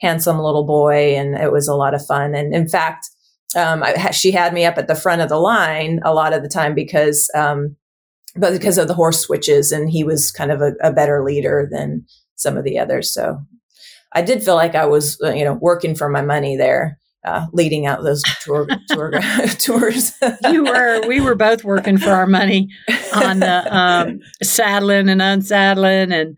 [0.00, 1.16] handsome little boy.
[1.16, 2.34] And it was a lot of fun.
[2.34, 3.08] And in fact,
[3.56, 6.42] um, I, she had me up at the front of the line a lot of
[6.42, 7.76] the time because, um,
[8.34, 11.66] but because of the horse switches, and he was kind of a, a, better leader
[11.72, 13.10] than some of the others.
[13.10, 13.38] So
[14.12, 17.46] I did feel like I was, uh, you know, working for my money there uh,
[17.52, 19.12] leading out those tour, tour
[19.58, 20.12] tours.
[20.50, 22.68] you were, we were both working for our money
[23.14, 26.36] on the um, saddling and unsaddling and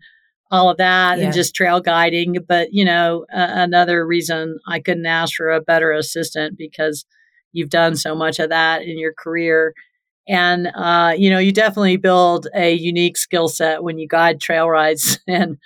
[0.51, 1.25] all of that, yeah.
[1.25, 2.37] and just trail guiding.
[2.47, 7.05] But you know, uh, another reason I couldn't ask for a better assistant because
[7.51, 9.73] you've done so much of that in your career.
[10.27, 14.67] And uh, you know, you definitely build a unique skill set when you guide trail
[14.67, 15.57] rides and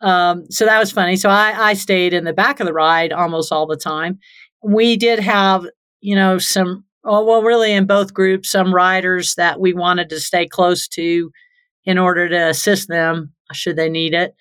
[0.00, 1.16] um, so that was funny.
[1.16, 4.18] So I, I stayed in the back of the ride almost all the time
[4.66, 5.64] we did have,
[6.00, 10.18] you know, some, oh, well, really in both groups, some riders that we wanted to
[10.18, 11.30] stay close to
[11.84, 14.34] in order to assist them should they need it.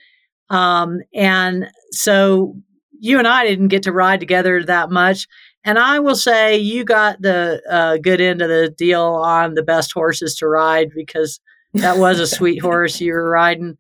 [0.50, 2.56] Um, and so
[3.00, 5.28] you and I didn't get to ride together that much.
[5.64, 9.64] And I will say you got the uh, good end of the deal on the
[9.64, 11.40] best horses to ride because
[11.76, 13.78] that was a sweet horse you were riding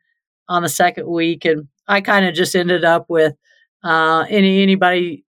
[0.47, 1.43] on the second week.
[1.43, 3.34] And I kind of just ended up with
[3.84, 5.24] uh, any anybody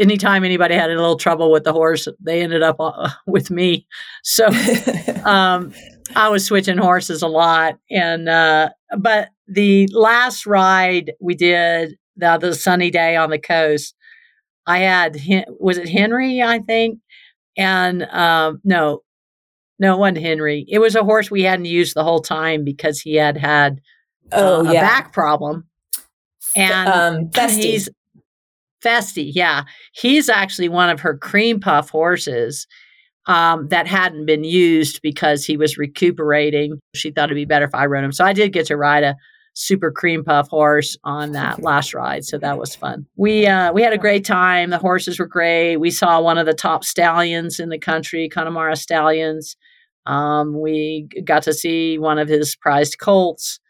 [0.00, 3.86] anytime anybody had a little trouble with the horse, they ended up uh, with me.
[4.24, 4.46] So
[5.24, 5.72] um,
[6.16, 7.78] I was switching horses a lot.
[7.90, 13.94] And, uh, but the last ride we did, the, other sunny day on the coast,
[14.66, 15.20] I had,
[15.58, 16.98] was it Henry, I think?
[17.56, 19.02] And um, no,
[19.78, 20.64] no, it wasn't Henry.
[20.68, 23.80] It was a horse we hadn't used the whole time because he had had
[24.32, 25.66] uh, oh, a back problem.
[26.56, 27.88] And um, he's
[28.84, 29.64] Festy, yeah.
[29.92, 32.66] He's actually one of her cream puff horses
[33.26, 36.80] um, that hadn't been used because he was recuperating.
[36.94, 38.12] She thought it'd be better if I rode him.
[38.12, 39.14] So I did get to ride a
[39.54, 42.24] super cream puff horse on that last ride.
[42.24, 43.06] So that was fun.
[43.16, 44.70] We uh, we had a great time.
[44.70, 45.76] The horses were great.
[45.76, 49.56] We saw one of the top stallions in the country, Connemara Stallions.
[50.06, 53.60] Um, we got to see one of his prized colts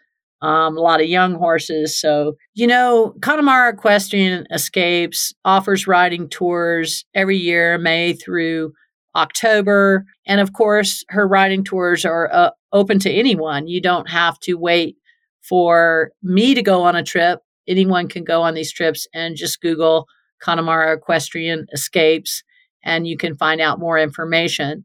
[0.42, 1.98] um, a lot of young horses.
[1.98, 8.72] So, you know, Connemara Equestrian Escapes offers riding tours every year, May through
[9.14, 10.04] October.
[10.26, 13.66] And of course, her riding tours are uh, open to anyone.
[13.66, 14.96] You don't have to wait
[15.42, 17.40] for me to go on a trip.
[17.68, 20.06] Anyone can go on these trips and just Google
[20.40, 22.42] Connemara Equestrian Escapes
[22.82, 24.84] and you can find out more information.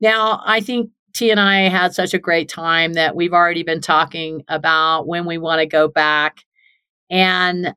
[0.00, 3.80] Now, I think T and I had such a great time that we've already been
[3.80, 6.44] talking about when we want to go back.
[7.10, 7.74] And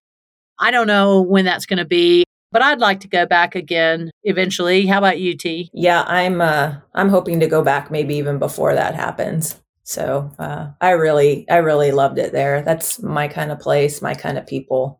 [0.59, 4.11] I don't know when that's going to be, but I'd like to go back again
[4.23, 4.85] eventually.
[4.85, 5.69] How about you, T?
[5.73, 9.61] Yeah, I'm uh I'm hoping to go back maybe even before that happens.
[9.83, 12.63] So uh, I really, I really loved it there.
[12.63, 14.99] That's my kind of place, my kind of people.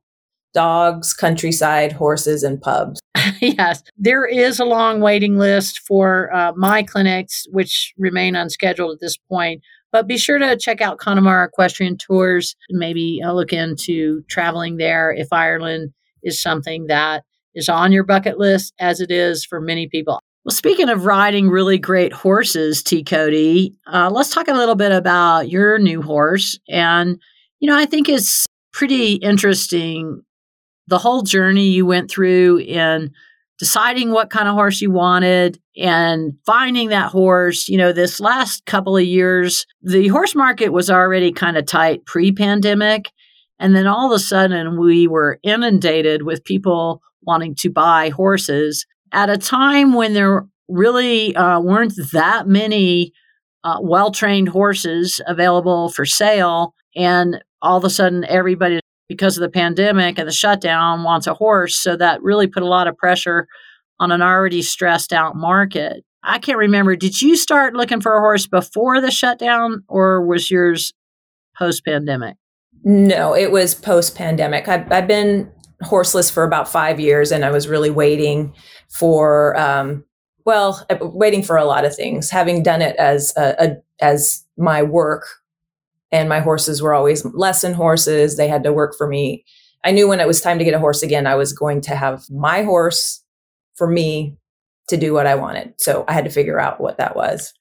[0.56, 3.01] Dogs, countryside, horses, and pubs.
[3.41, 8.99] yes, there is a long waiting list for uh, my clinics, which remain unscheduled at
[9.01, 9.62] this point.
[9.91, 12.56] But be sure to check out Connemara Equestrian Tours.
[12.70, 15.93] Maybe uh, look into traveling there if Ireland
[16.24, 20.22] is something that is on your bucket list, as it is for many people.
[20.45, 23.03] Well, speaking of riding really great horses, T.
[23.03, 26.60] Cody, uh, let's talk a little bit about your new horse.
[26.70, 27.20] And,
[27.60, 30.22] you know, I think it's pretty interesting
[30.88, 33.12] the whole journey you went through in
[33.58, 37.68] deciding what kind of horse you wanted and finding that horse.
[37.68, 42.06] You know, this last couple of years, the horse market was already kind of tight
[42.06, 43.12] pre pandemic.
[43.60, 48.86] And then all of a sudden, we were inundated with people wanting to buy horses
[49.12, 53.14] at a time when there really uh, weren't that many
[53.64, 56.74] uh, well trained horses available for sale.
[56.96, 61.34] And all of a sudden, everybody, because of the pandemic and the shutdown, wants a
[61.34, 61.76] horse.
[61.76, 63.47] So that really put a lot of pressure
[63.99, 66.03] on an already stressed out market.
[66.24, 66.95] I can't remember.
[66.95, 70.93] Did you start looking for a horse before the shutdown or was yours
[71.58, 72.36] post pandemic?
[72.84, 74.68] No, it was post pandemic.
[74.68, 75.51] I've, I've been
[75.82, 78.53] horseless for about five years and I was really waiting
[78.89, 80.03] for, um,
[80.45, 84.43] well, uh, waiting for a lot of things, having done it as a, a, as
[84.58, 85.28] my work
[86.12, 88.38] and my horses were always lesson horses.
[88.38, 89.43] They had to work for me.
[89.84, 91.95] I knew when it was time to get a horse again, I was going to
[91.95, 93.24] have my horse
[93.76, 94.38] for me
[94.88, 95.74] to do what I wanted.
[95.78, 97.53] So I had to figure out what that was.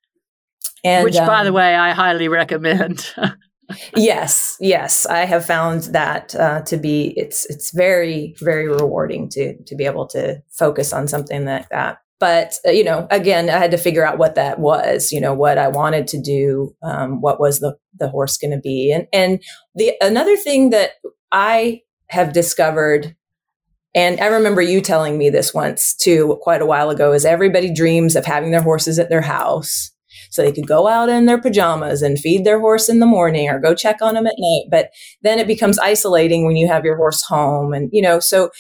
[0.85, 3.13] And, Which, um, by the um, way, I highly recommend.
[3.97, 9.57] yes, yes, I have found that uh, to be it's it's very very rewarding to
[9.63, 11.99] to be able to focus on something like that.
[12.25, 15.13] But uh, you know, again, I had to figure out what that was.
[15.13, 16.75] You know, what I wanted to do.
[16.83, 18.91] Um, what was the the horse going to be?
[18.91, 19.43] And and
[19.75, 20.93] the another thing that
[21.33, 23.15] I have discovered
[23.95, 27.71] and I remember you telling me this once too, quite a while ago, is everybody
[27.71, 29.93] dreams of having their horses at their house
[30.31, 33.51] so they could go out in their pajamas and feed their horse in the morning
[33.51, 34.65] or go check on them at night.
[34.71, 38.51] But then it becomes isolating when you have your horse home and, you know, so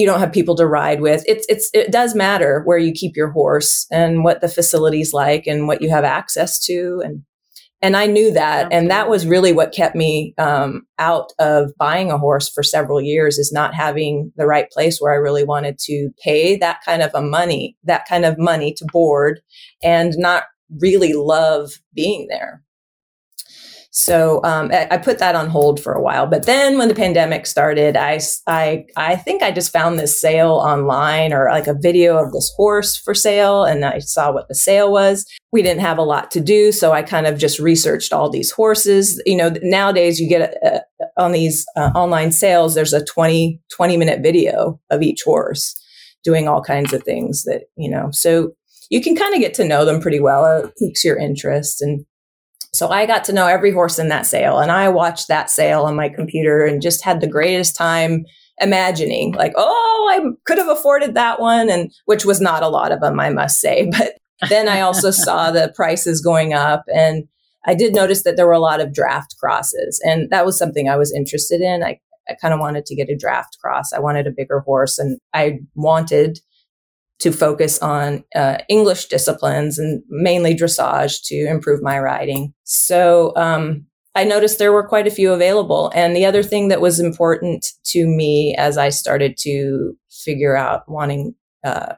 [0.00, 1.22] you don't have people to ride with.
[1.26, 5.46] It's, it's, it does matter where you keep your horse and what the facilities like
[5.46, 7.02] and what you have access to.
[7.04, 7.22] And,
[7.82, 8.64] and I knew that.
[8.66, 8.76] Absolutely.
[8.78, 13.00] And that was really what kept me um, out of buying a horse for several
[13.00, 17.02] years is not having the right place where I really wanted to pay that kind
[17.02, 19.40] of a money, that kind of money to board
[19.82, 20.44] and not
[20.80, 22.62] really love being there.
[23.92, 26.24] So um, I, put that on hold for a while.
[26.24, 30.52] But then when the pandemic started, I, I, I think I just found this sale
[30.52, 33.64] online or like a video of this horse for sale.
[33.64, 35.26] And I saw what the sale was.
[35.50, 36.70] We didn't have a lot to do.
[36.70, 39.20] So I kind of just researched all these horses.
[39.26, 40.82] You know, nowadays you get a,
[41.16, 45.74] on these uh, online sales, there's a 20, 20 minute video of each horse
[46.22, 48.52] doing all kinds of things that, you know, so
[48.90, 50.64] you can kind of get to know them pretty well.
[50.64, 51.80] It piques your interest.
[51.80, 52.04] And
[52.72, 55.82] so I got to know every horse in that sale and I watched that sale
[55.82, 58.24] on my computer and just had the greatest time
[58.60, 61.68] imagining like, oh, I could have afforded that one.
[61.68, 63.90] And which was not a lot of them, I must say.
[64.40, 67.24] But then I also saw the prices going up and
[67.66, 70.88] I did notice that there were a lot of draft crosses and that was something
[70.88, 71.82] I was interested in.
[71.82, 73.92] I, I kind of wanted to get a draft cross.
[73.92, 76.38] I wanted a bigger horse and I wanted
[77.20, 82.52] to focus on uh, English disciplines and mainly dressage to improve my riding.
[82.64, 85.92] So um, I noticed there were quite a few available.
[85.94, 90.88] And the other thing that was important to me as I started to figure out
[90.88, 91.94] wanting, uh,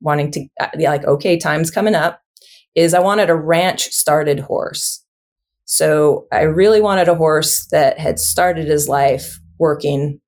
[0.00, 2.20] wanting to, uh, like, okay, time's coming up,
[2.74, 5.02] is I wanted a ranch started horse.
[5.64, 10.20] So I really wanted a horse that had started his life working,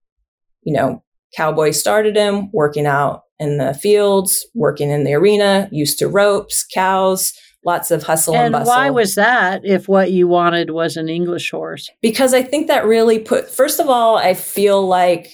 [0.62, 1.03] you know,
[1.36, 6.64] cowboy started him working out in the fields, working in the arena, used to ropes,
[6.64, 7.32] cows,
[7.64, 8.68] lots of hustle and, and bustle.
[8.68, 11.88] Why was that if what you wanted was an English horse?
[12.02, 15.28] Because I think that really put, first of all, I feel like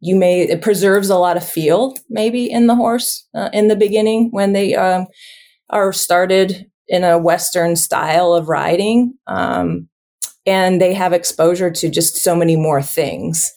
[0.00, 3.76] you may, it preserves a lot of feel maybe in the horse uh, in the
[3.76, 5.06] beginning when they um,
[5.70, 9.14] are started in a Western style of riding.
[9.26, 9.88] Um,
[10.46, 13.52] and they have exposure to just so many more things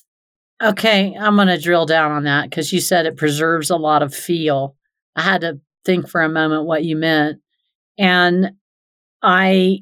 [0.62, 4.04] Okay, I'm going to drill down on that because you said it preserves a lot
[4.04, 4.76] of feel.
[5.16, 7.40] I had to think for a moment what you meant.
[7.98, 8.52] And
[9.24, 9.80] I,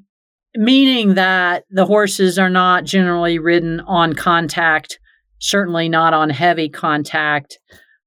[0.56, 5.00] meaning that the horses are not generally ridden on contact,
[5.40, 7.58] certainly not on heavy contact.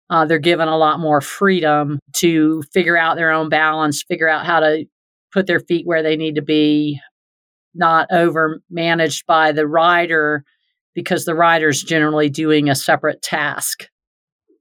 [0.09, 4.47] Uh, they're given a lot more freedom to figure out their own balance, figure out
[4.47, 4.85] how to
[5.33, 7.01] put their feet where they need to be,
[7.75, 10.45] not over managed by the rider
[10.95, 13.86] because the rider's generally doing a separate task.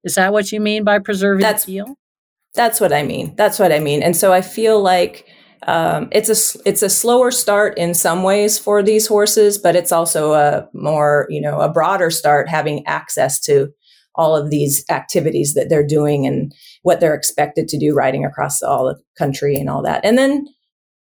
[0.03, 1.95] Is that what you mean by preserving That's- the heel?
[2.55, 3.35] That's what I mean.
[3.35, 4.01] That's what I mean.
[4.01, 5.27] And so I feel like
[5.67, 9.91] um, it's a it's a slower start in some ways for these horses, but it's
[9.91, 13.69] also a more you know a broader start having access to
[14.15, 16.51] all of these activities that they're doing and
[16.81, 20.03] what they're expected to do riding across all the country and all that.
[20.03, 20.47] And then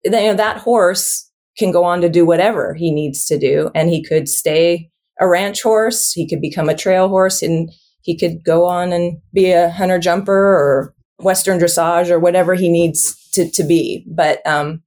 [0.03, 3.89] you know that horse can go on to do whatever he needs to do, and
[3.89, 4.89] he could stay
[5.19, 7.69] a ranch horse, he could become a trail horse, and
[8.01, 12.69] he could go on and be a hunter jumper or Western dressage or whatever he
[12.69, 14.05] needs to, to be.
[14.07, 14.81] But um,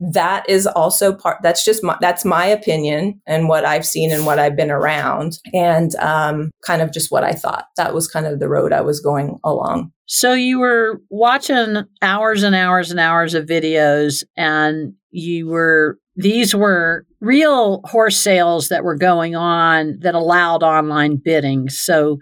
[0.00, 4.26] that is also part, that's just my, that's my opinion and what I've seen and
[4.26, 7.66] what I've been around and um, kind of just what I thought.
[7.76, 9.92] That was kind of the road I was going along.
[10.06, 16.54] So you were watching hours and hours and hours of videos, and you were, these
[16.54, 21.68] were real horse sales that were going on that allowed online bidding.
[21.68, 22.18] So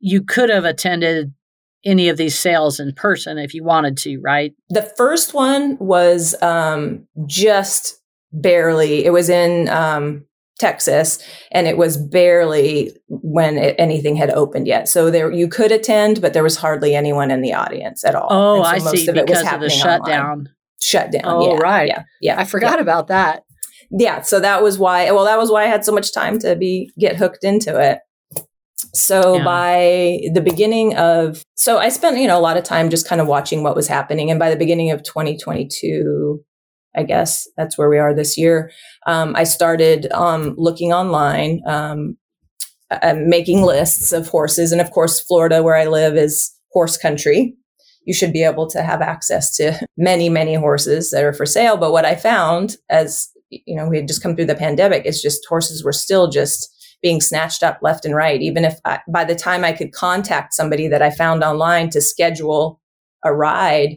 [0.00, 1.32] you could have attended
[1.84, 4.52] any of these sales in person if you wanted to, right?
[4.70, 8.00] The first one was um, just
[8.32, 10.24] barely, it was in um,
[10.58, 11.18] Texas
[11.52, 14.88] and it was barely when it, anything had opened yet.
[14.88, 18.28] So there you could attend, but there was hardly anyone in the audience at all.
[18.30, 19.08] Oh, so I most see.
[19.08, 20.30] of it was Because of the shutdown.
[20.30, 20.48] online.
[20.80, 21.22] Shutdown.
[21.24, 21.88] Oh, yeah, right.
[21.88, 22.02] Yeah.
[22.20, 22.40] Yeah.
[22.40, 23.42] I forgot about that.
[23.98, 26.56] Yeah so that was why well that was why i had so much time to
[26.56, 27.98] be get hooked into it.
[28.92, 29.44] So Yeah.
[29.44, 33.20] by the beginning of so i spent you know a lot of time just kind
[33.20, 34.30] of watching what was happening.
[34.30, 36.40] And by the beginning of 2022
[36.96, 38.70] i guess that's where we are this year
[39.06, 42.16] um, i started um, looking online um,
[42.90, 44.70] uh, making lists of horses.
[44.72, 47.54] And of course florida where i live is horse country.
[48.06, 51.76] You should be able to have access to many many horses that are for sale.
[51.76, 53.28] But what i found as
[53.66, 56.70] you know we had just come through the pandemic it's just horses were still just
[57.02, 60.54] being snatched up left and right even if I, by the time i could contact
[60.54, 62.80] somebody that i found online to schedule
[63.24, 63.96] a ride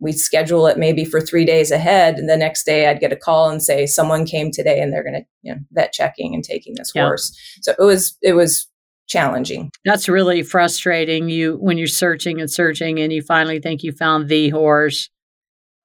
[0.00, 3.16] we'd schedule it maybe for three days ahead and the next day i'd get a
[3.16, 6.44] call and say someone came today and they're going to you know vet checking and
[6.44, 7.04] taking this Yeah.
[7.06, 8.68] horse so it was it was
[9.08, 11.30] challenging That's really frustrating.
[11.30, 15.08] You when you're searching and searching and you finally think you found the horse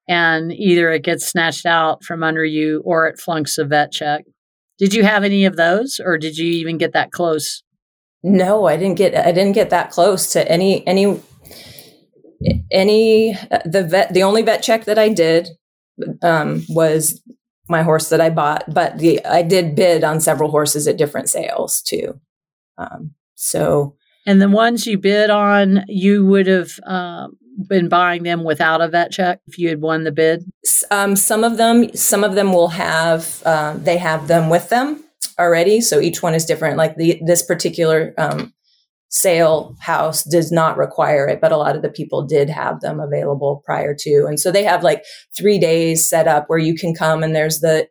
[0.08, 4.26] and either it gets snatched out from under you or it flunks a vet check.
[4.80, 7.64] Did you have any of those or did you even get that close?
[8.24, 11.22] No, I didn't get I didn't get that close to any any
[12.72, 15.50] any uh, the vet the only vet check that I did
[16.22, 17.22] um, was
[17.70, 21.30] my horse that I bought, but the I did bid on several horses at different
[21.30, 22.20] sales too.
[22.78, 23.96] Um, so
[24.26, 27.38] And the ones you bid on, you would have um,
[27.68, 30.44] been buying them without a vet check if you had won the bid.
[30.92, 35.04] um, some of them some of them will have uh, they have them with them
[35.40, 36.78] already, so each one is different.
[36.78, 38.54] Like the this particular um,
[39.14, 43.00] sale house does not require it, but a lot of the people did have them
[43.00, 44.26] available prior to.
[44.28, 45.04] And so they have like
[45.38, 47.88] three days set up where you can come and there's the,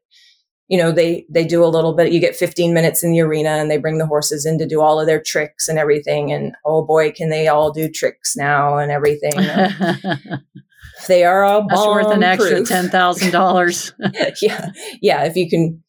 [0.69, 3.51] you know, they, they do a little bit, you get 15 minutes in the arena
[3.51, 6.33] and they bring the horses in to do all of their tricks and everything.
[6.33, 9.33] And oh boy, can they all do tricks now and everything.
[9.37, 13.93] That's they are all worth an extra ten thousand dollars.
[14.43, 14.71] yeah.
[15.01, 15.25] Yeah.
[15.25, 15.83] If you can,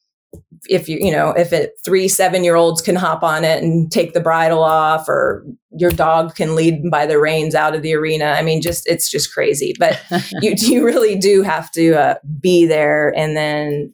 [0.70, 3.92] if you, you know, if it three, seven year olds can hop on it and
[3.92, 7.94] take the bridle off or your dog can lead by the reins out of the
[7.94, 8.26] arena.
[8.26, 10.02] I mean, just, it's just crazy, but
[10.42, 13.14] you, you really do have to uh, be there.
[13.16, 13.94] And then,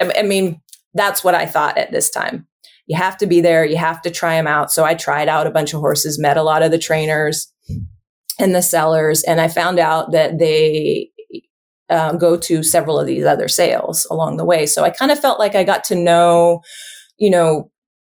[0.00, 0.60] I mean,
[0.94, 2.46] that's what I thought at this time.
[2.86, 3.64] You have to be there.
[3.64, 4.70] You have to try them out.
[4.70, 7.50] So I tried out a bunch of horses, met a lot of the trainers
[8.38, 11.10] and the sellers, and I found out that they
[11.88, 14.66] uh, go to several of these other sales along the way.
[14.66, 16.62] So I kind of felt like I got to know,
[17.18, 17.70] you know,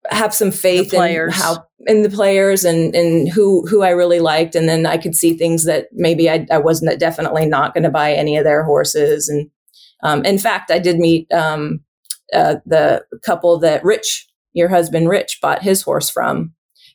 [0.08, 4.54] have some faith in how in the players and and who who I really liked,
[4.54, 7.90] and then I could see things that maybe I, I wasn't definitely not going to
[7.90, 9.28] buy any of their horses.
[9.28, 9.50] And
[10.02, 11.80] um, in fact, I did meet um,
[12.32, 16.52] uh, the couple that Rich, your husband Rich, bought his horse from.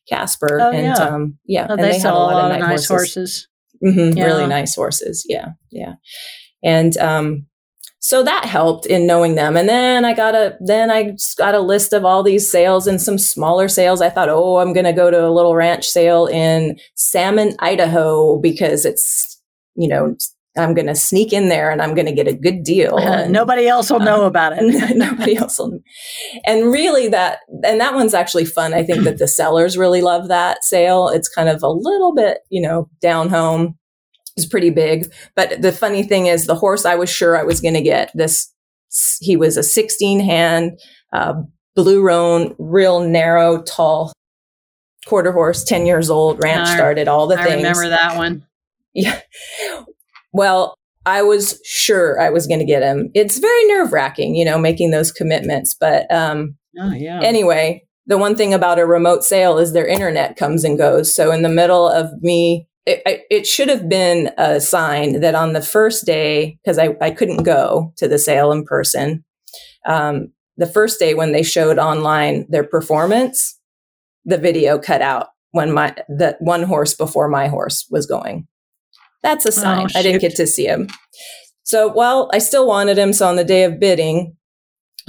[0.07, 0.93] Casper Oh, and yeah.
[0.93, 3.47] um, yeah, Oh, and they, had sell a lot of nice horses.
[3.81, 4.25] hmm Yeah.
[4.25, 5.25] Really nice horses.
[5.27, 5.53] Yeah.
[5.71, 5.93] Yeah.
[6.63, 7.47] And um,
[7.99, 9.57] so that helped in knowing them.
[9.57, 12.85] And then I got a then I just got a list of all these sales
[12.85, 13.99] and some smaller sales.
[13.99, 18.85] I thought, oh, I'm gonna go to a little ranch sale in Salmon, Idaho, because
[18.85, 19.41] it's,
[19.75, 20.15] you know,
[20.57, 22.97] I'm gonna sneak in there and I'm gonna get a good deal.
[22.99, 24.95] And- Nobody else will know um, about it.
[24.95, 25.79] nobody else will.
[26.45, 28.73] And really, that and that one's actually fun.
[28.73, 31.09] I think that the sellers really love that sale.
[31.09, 33.77] It's kind of a little bit, you know, down home.
[34.37, 37.61] It's pretty big, but the funny thing is, the horse I was sure I was
[37.61, 38.51] going to get this
[39.19, 40.79] he was a 16 hand,
[41.13, 41.33] uh,
[41.75, 44.13] blue roan, real narrow, tall
[45.07, 47.53] quarter horse, 10 years old, ranch started, all the I things.
[47.65, 48.45] I remember that one.
[48.97, 49.19] Yeah.
[50.35, 50.75] Well,
[51.05, 53.09] I was sure I was going to get him.
[53.13, 55.73] It's very nerve wracking, you know, making those commitments.
[55.73, 57.21] But um, oh, yeah.
[57.21, 61.15] anyway, the one thing about a remote sale is their internet comes and goes.
[61.15, 65.53] So in the middle of me, it, it should have been a sign that on
[65.53, 69.23] the first day, because I, I couldn't go to the sale in person,
[69.87, 73.57] um, the first day when they showed online their performance,
[74.25, 78.47] the video cut out when my the one horse before my horse was going.
[79.25, 79.87] That's a oh, sign.
[79.87, 80.87] Oh, I didn't get to see him.
[81.63, 83.11] So, well, I still wanted him.
[83.11, 84.37] So on the day of bidding,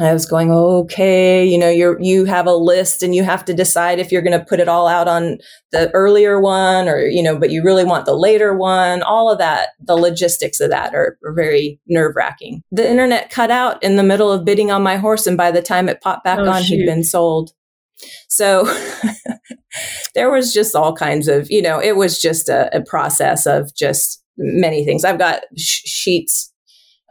[0.00, 3.52] I was going, okay, you know, you're, you have a list and you have to
[3.52, 5.36] decide if you're going to put it all out on
[5.72, 9.02] the earlier one or, you know, but you really want the later one.
[9.02, 12.62] All of that, the logistics of that are, are very nerve wracking.
[12.72, 15.26] The internet cut out in the middle of bidding on my horse.
[15.26, 16.76] And by the time it popped back oh, on, shoot.
[16.76, 17.52] he'd been sold.
[18.28, 18.64] So
[20.14, 23.74] there was just all kinds of, you know, it was just a, a process of
[23.74, 25.04] just many things.
[25.04, 26.52] I've got sh- sheets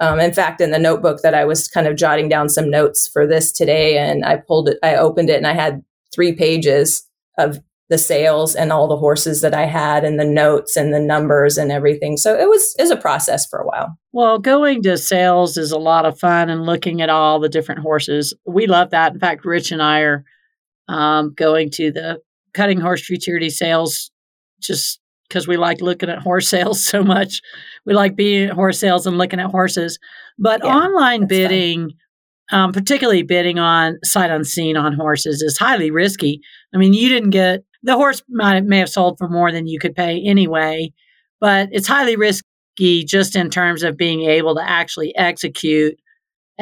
[0.01, 3.09] um, in fact, in the notebook that I was kind of jotting down some notes
[3.11, 5.83] for this today, and I pulled it, I opened it, and I had
[6.13, 7.07] three pages
[7.37, 10.99] of the sales and all the horses that I had, and the notes and the
[10.99, 12.17] numbers and everything.
[12.17, 13.97] So it was is a process for a while.
[14.11, 17.81] Well, going to sales is a lot of fun, and looking at all the different
[17.81, 19.13] horses, we love that.
[19.13, 20.25] In fact, Rich and I are
[20.87, 22.19] um, going to the
[22.53, 24.11] Cutting Horse Futurity sales
[24.61, 27.41] just because we like looking at horse sales so much.
[27.85, 29.99] We like being at horse sales and looking at horses.
[30.37, 31.91] But yeah, online bidding,
[32.51, 36.41] um, particularly bidding on sight unseen on horses, is highly risky.
[36.73, 39.79] I mean, you didn't get the horse might may have sold for more than you
[39.79, 40.91] could pay anyway,
[41.39, 45.95] but it's highly risky just in terms of being able to actually execute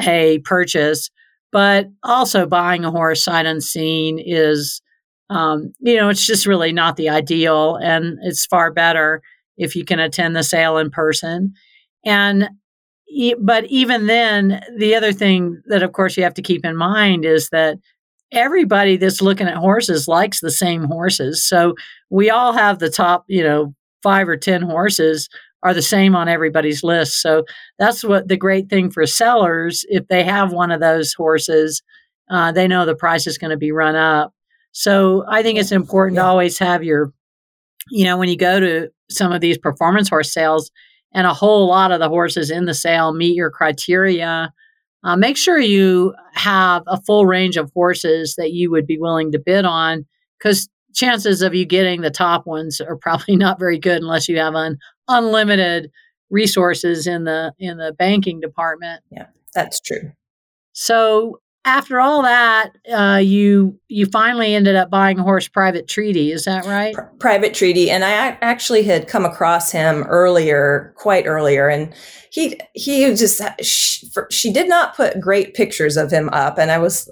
[0.06, 1.10] a purchase.
[1.54, 4.82] But also buying a horse sight unseen is
[5.30, 7.76] um, you know, it's just really not the ideal.
[7.76, 9.22] And it's far better
[9.56, 11.54] if you can attend the sale in person.
[12.04, 12.50] And,
[13.40, 17.24] but even then, the other thing that, of course, you have to keep in mind
[17.24, 17.78] is that
[18.32, 21.42] everybody that's looking at horses likes the same horses.
[21.42, 21.74] So
[22.10, 25.28] we all have the top, you know, five or 10 horses
[25.64, 27.20] are the same on everybody's list.
[27.20, 27.44] So
[27.78, 29.84] that's what the great thing for sellers.
[29.88, 31.82] If they have one of those horses,
[32.30, 34.32] uh, they know the price is going to be run up.
[34.72, 36.22] So I think it's important yeah.
[36.22, 37.12] to always have your,
[37.90, 40.70] you know, when you go to some of these performance horse sales
[41.12, 44.52] and a whole lot of the horses in the sale meet your criteria,
[45.02, 49.32] uh, make sure you have a full range of horses that you would be willing
[49.32, 50.04] to bid on
[50.38, 54.38] because chances of you getting the top ones are probably not very good unless you
[54.38, 55.90] have an unlimited
[56.30, 59.02] resources in the in the banking department.
[59.10, 60.12] Yeah, that's true.
[60.72, 66.30] So after all that, uh, you you finally ended up buying a horse private treaty.
[66.30, 66.94] Is that right?
[67.18, 71.94] private treaty, and I actually had come across him earlier, quite earlier, and
[72.30, 76.78] he he just she, she did not put great pictures of him up, and I
[76.78, 77.10] was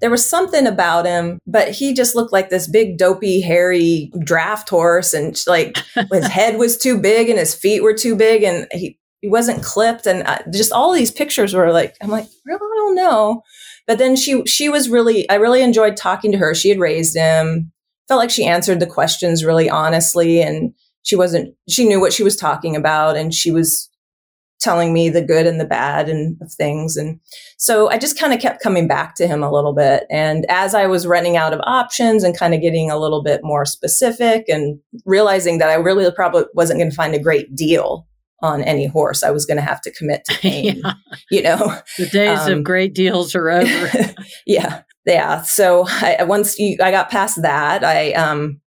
[0.00, 4.68] there was something about him, but he just looked like this big, dopey, hairy draft
[4.68, 5.76] horse, and like
[6.12, 9.62] his head was too big and his feet were too big, and he he wasn't
[9.62, 13.42] clipped, and I, just all these pictures were like, I'm like, really, I don't know.
[13.86, 16.54] But then she she was really I really enjoyed talking to her.
[16.54, 17.72] She had raised him.
[18.08, 20.72] Felt like she answered the questions really honestly and
[21.02, 23.88] she wasn't she knew what she was talking about and she was
[24.66, 27.20] telling me the good and the bad and of things and
[27.56, 30.74] so i just kind of kept coming back to him a little bit and as
[30.74, 34.44] i was running out of options and kind of getting a little bit more specific
[34.48, 38.08] and realizing that i really probably wasn't going to find a great deal
[38.42, 39.22] on any horse.
[39.22, 40.92] I was going to have to commit to paying, yeah.
[41.30, 41.74] you know.
[41.96, 44.14] The days um, of great deals are over.
[44.46, 44.82] yeah.
[45.06, 45.40] Yeah.
[45.40, 48.60] So I, once you, I got past that, I, um,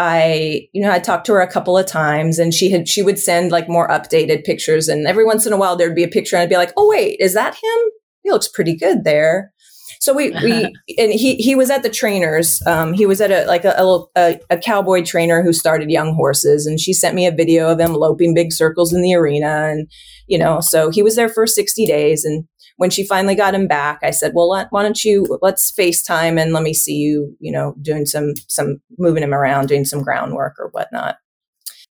[0.00, 3.02] I, you know, I talked to her a couple of times and she had, she
[3.02, 4.88] would send like more updated pictures.
[4.88, 6.88] And every once in a while there'd be a picture and I'd be like, oh,
[6.88, 7.90] wait, is that him?
[8.22, 9.52] He looks pretty good there.
[10.00, 10.62] So we, we
[10.98, 12.62] and he he was at the trainers.
[12.66, 13.74] Um, he was at a like a,
[14.16, 17.78] a, a cowboy trainer who started young horses, and she sent me a video of
[17.78, 19.90] him loping big circles in the arena, and
[20.26, 22.24] you know, so he was there for sixty days.
[22.24, 22.44] And
[22.80, 26.40] when she finally got him back, I said, "Well, let, why don't you let's FaceTime
[26.40, 30.02] and let me see you, you know, doing some some moving him around, doing some
[30.02, 31.16] groundwork or whatnot."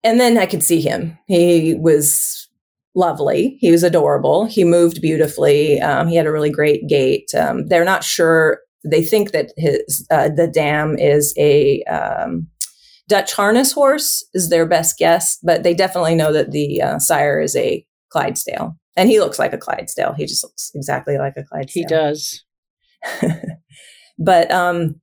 [0.02, 1.16] And then I could see him.
[1.26, 2.50] He was
[2.94, 3.56] lovely.
[3.60, 4.44] He was adorable.
[4.44, 5.80] He moved beautifully.
[5.80, 7.34] Um, he had a really great gait.
[7.34, 8.60] Um, they're not sure.
[8.84, 12.46] They think that his uh, the dam is a um,
[13.08, 17.40] Dutch harness horse is their best guess, but they definitely know that the uh, sire
[17.40, 18.76] is a Clydesdale.
[18.96, 20.14] And he looks like a Clydesdale.
[20.14, 21.82] He just looks exactly like a Clydesdale.
[21.82, 22.44] He does.
[24.18, 25.00] but um,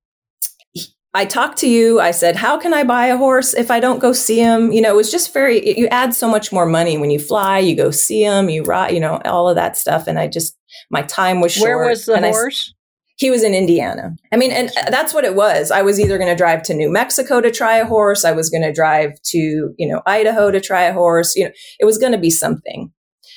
[1.13, 1.99] I talked to you.
[1.99, 4.81] I said, "How can I buy a horse if I don't go see him?" You
[4.81, 5.77] know, it was just very.
[5.77, 7.59] You add so much more money when you fly.
[7.59, 8.49] You go see him.
[8.49, 8.93] You ride.
[8.93, 10.07] You know, all of that stuff.
[10.07, 10.57] And I just
[10.89, 11.67] my time was short.
[11.67, 12.73] Where was the and I- horse?
[13.21, 14.15] he was in Indiana.
[14.33, 15.69] I mean, and that's what it was.
[15.69, 18.25] I was either going to drive to New Mexico to try a horse.
[18.25, 19.37] I was going to drive to,
[19.77, 21.35] you know, Idaho to try a horse.
[21.35, 22.91] You know, it was going to be something.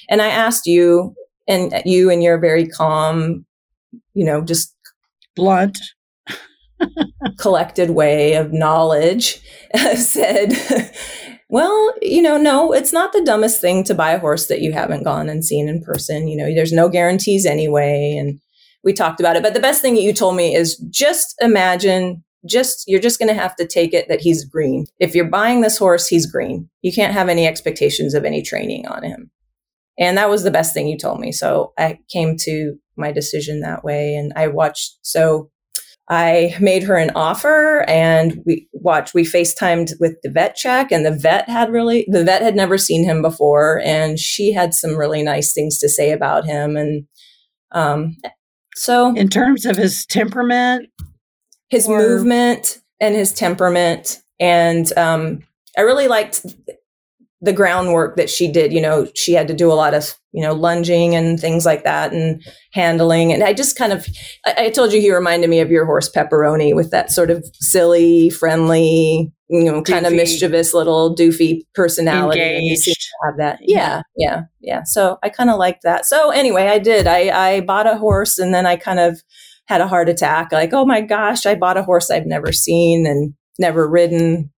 [0.08, 1.14] And I asked you,
[1.46, 3.44] and you and your very calm,
[4.14, 4.74] you know, just
[5.36, 5.78] Blunt.
[7.38, 9.40] collected way of knowledge
[9.96, 10.52] said,
[11.48, 14.72] well, you know, no, it's not the dumbest thing to buy a horse that you
[14.72, 16.28] haven't gone and seen in person.
[16.28, 18.16] You know, there's no guarantees anyway.
[18.18, 18.40] And
[18.82, 19.42] we talked about it.
[19.42, 23.32] But the best thing that you told me is just imagine, just, you're just going
[23.32, 24.86] to have to take it that he's green.
[24.98, 26.68] If you're buying this horse, he's green.
[26.82, 29.30] You can't have any expectations of any training on him.
[29.98, 31.32] And that was the best thing you told me.
[31.32, 34.14] So I came to my decision that way.
[34.14, 35.50] And I watched, so
[36.10, 41.04] I made her an offer and we watched, we FaceTimed with the vet check and
[41.06, 44.96] the vet had really, the vet had never seen him before and she had some
[44.96, 46.76] really nice things to say about him.
[46.76, 47.06] And,
[47.72, 48.16] um,
[48.74, 50.90] so In terms of his temperament,
[51.70, 54.20] his or- movement and his temperament.
[54.38, 55.42] And, um,
[55.78, 56.44] I really liked
[57.44, 58.72] the groundwork that she did.
[58.72, 61.84] You know, she had to do a lot of, you know, lunging and things like
[61.84, 62.42] that and
[62.72, 63.32] handling.
[63.32, 64.06] And I just kind of,
[64.46, 67.44] I, I told you he reminded me of your horse Pepperoni with that sort of
[67.60, 72.40] silly, friendly, you know, kind of mischievous little doofy personality.
[72.40, 73.00] And he seemed engaged.
[73.00, 73.58] to have that.
[73.60, 74.82] Yeah, yeah, yeah.
[74.84, 76.06] So I kind of liked that.
[76.06, 77.06] So anyway, I did.
[77.06, 79.22] I, I bought a horse and then I kind of
[79.66, 80.50] had a heart attack.
[80.50, 84.50] Like, oh my gosh, I bought a horse I've never seen and never ridden.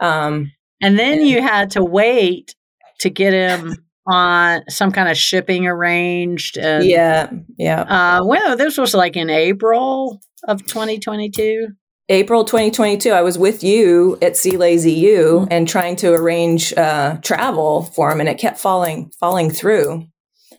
[0.00, 0.50] Um,
[0.84, 2.54] And then you had to wait
[3.00, 3.74] to get him
[4.06, 6.58] on some kind of shipping arranged.
[6.58, 7.80] And, yeah, yeah.
[7.82, 11.68] Uh, well, this was like in April of 2022.
[12.10, 17.16] April 2022, I was with you at C Lazy U and trying to arrange uh,
[17.22, 20.06] travel for him, and it kept falling falling through.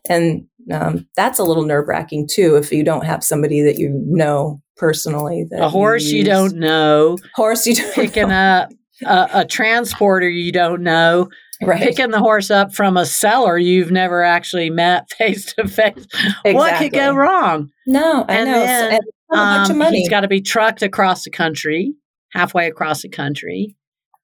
[0.09, 3.91] And um, that's a little nerve wracking too if you don't have somebody that you
[4.07, 5.45] know personally.
[5.51, 6.27] That A horse you use.
[6.27, 8.35] don't know, horse you don't picking know.
[8.35, 8.69] up
[9.03, 11.29] a, a transporter you don't know,
[11.61, 16.05] right picking the horse up from a seller you've never actually met face to face.
[16.43, 17.71] What could go wrong?
[17.87, 18.59] No, I And know.
[18.59, 19.97] So- then, and a bunch of Um, money.
[19.99, 21.93] He's got to be trucked across the country,
[22.31, 23.75] halfway across the country,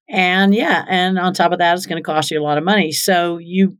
[0.08, 2.64] and yeah, and on top of that, it's going to cost you a lot of
[2.64, 2.92] money.
[2.92, 3.76] So you,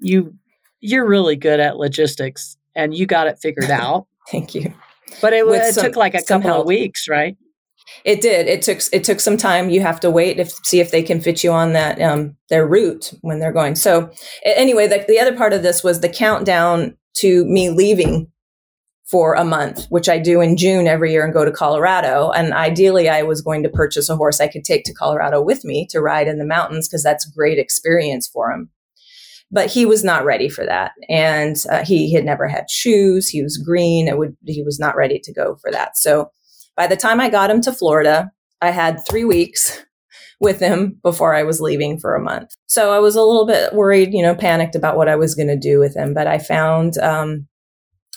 [0.00, 0.34] you,
[0.80, 4.06] you're really good at logistics, and you got it figured out.
[4.30, 4.72] Thank you.
[5.20, 7.36] But it, some- took like a couple of weeks, right?
[8.04, 8.48] It did.
[8.48, 9.70] It took it took some time.
[9.70, 12.66] You have to wait if see if they can fit you on that um, their
[12.66, 13.76] route when they're going.
[13.76, 14.10] So
[14.44, 18.32] anyway, the, the other part of this was the countdown to me leaving
[19.12, 22.30] for a month, which I do in June every year and go to Colorado.
[22.30, 25.64] And ideally, I was going to purchase a horse I could take to Colorado with
[25.64, 28.70] me to ride in the mountains because that's great experience for him.
[29.50, 33.28] But he was not ready for that, and uh, he had never had shoes.
[33.28, 34.08] He was green.
[34.08, 35.98] It would he was not ready to go for that.
[35.98, 36.30] So
[36.76, 39.84] by the time I got him to Florida, I had three weeks
[40.40, 42.54] with him before I was leaving for a month.
[42.66, 45.48] So I was a little bit worried, you know, panicked about what I was going
[45.48, 46.14] to do with him.
[46.14, 47.46] But I found, um,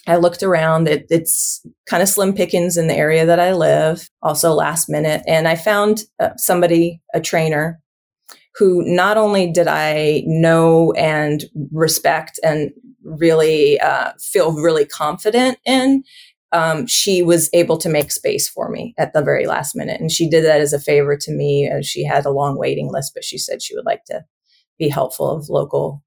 [0.08, 0.88] I looked around.
[0.88, 5.24] It, it's kind of slim pickings in the area that I live, also last minute.
[5.28, 7.80] And I found uh, somebody, a trainer,
[8.56, 12.72] who not only did I know and respect and
[13.03, 16.03] really uh, feel really confident in,
[16.52, 20.00] um, she was able to make space for me at the very last minute.
[20.00, 21.70] And she did that as a favor to me.
[21.70, 24.24] Uh, she had a long waiting list, but she said she would like to
[24.78, 26.04] be helpful of local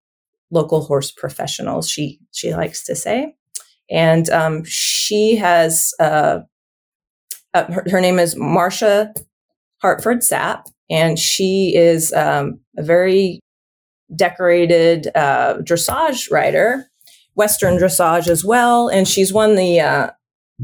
[0.51, 1.89] local horse professionals.
[1.89, 3.34] She she likes to say,
[3.91, 6.41] and um, she has uh,
[7.55, 9.12] uh, her, her name is Marcia
[9.82, 13.41] Hartford Sapp, and she is um, a very
[14.14, 16.86] decorated uh, dressage rider,
[17.34, 20.11] Western dressage as well, and she's won the uh,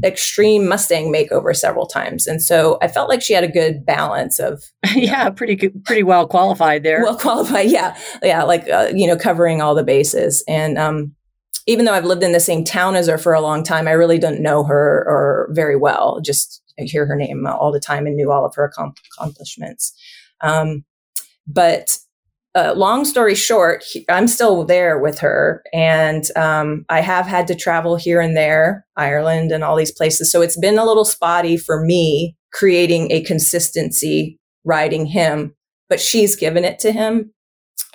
[0.03, 2.27] extreme Mustang makeover several times.
[2.27, 4.63] And so I felt like she had a good balance of
[4.95, 7.01] yeah, pretty good, pretty well qualified there.
[7.03, 7.69] well qualified.
[7.69, 7.97] Yeah.
[8.21, 8.43] Yeah.
[8.43, 10.43] Like, uh, you know, covering all the bases.
[10.47, 11.15] And, um,
[11.67, 13.91] even though I've lived in the same town as her for a long time, I
[13.93, 16.19] really didn't know her or very well.
[16.21, 19.93] Just hear her name all the time and knew all of her accom- accomplishments.
[20.41, 20.83] Um,
[21.47, 21.97] but
[22.55, 27.55] uh, long story short, I'm still there with her, and um, I have had to
[27.55, 30.31] travel here and there, Ireland and all these places.
[30.31, 35.53] So it's been a little spotty for me creating a consistency riding him,
[35.89, 37.33] but she's given it to him,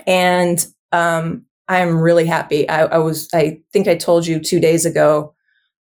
[0.06, 2.68] and um, I'm really happy.
[2.68, 5.34] I, I was, I think I told you two days ago,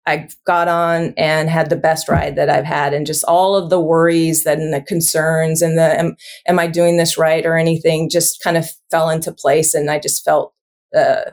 [0.08, 3.68] I got on and had the best ride that I've had, and just all of
[3.68, 8.08] the worries and the concerns and the am, am I doing this right or anything
[8.08, 10.54] just kind of fell into place, and I just felt
[10.96, 11.30] uh,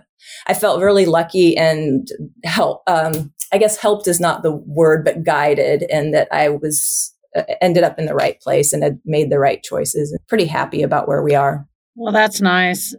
[0.47, 2.07] I felt really lucky and
[2.43, 2.83] help.
[2.87, 7.43] Um, I guess helped is not the word, but guided, and that I was uh,
[7.61, 10.11] ended up in the right place and had made the right choices.
[10.11, 11.65] And pretty happy about where we are.
[11.95, 12.93] Well, that's nice,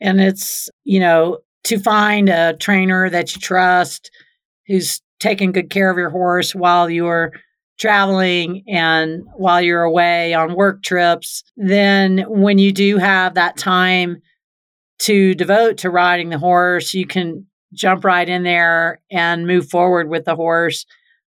[0.00, 4.10] and it's you know to find a trainer that you trust
[4.68, 7.32] who's taking good care of your horse while you're
[7.78, 14.20] traveling and while you're away on work trips, then when you do have that time
[15.00, 20.08] to devote to riding the horse, you can jump right in there and move forward
[20.08, 20.86] with the horse.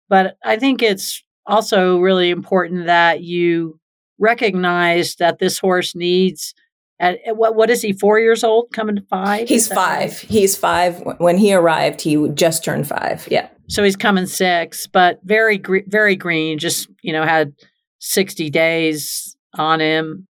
[0.09, 3.79] But I think it's also really important that you
[4.19, 6.53] recognize that this horse needs
[7.01, 7.91] at, what what is he?
[7.91, 9.49] Four years old, coming to five.
[9.49, 10.11] He's five.
[10.11, 10.19] Right?
[10.19, 11.01] He's five.
[11.17, 13.27] When he arrived, he just turned five.
[13.29, 13.49] Yeah.
[13.67, 16.59] So he's coming six, but very very green.
[16.59, 17.53] Just you know had
[17.99, 20.27] sixty days on him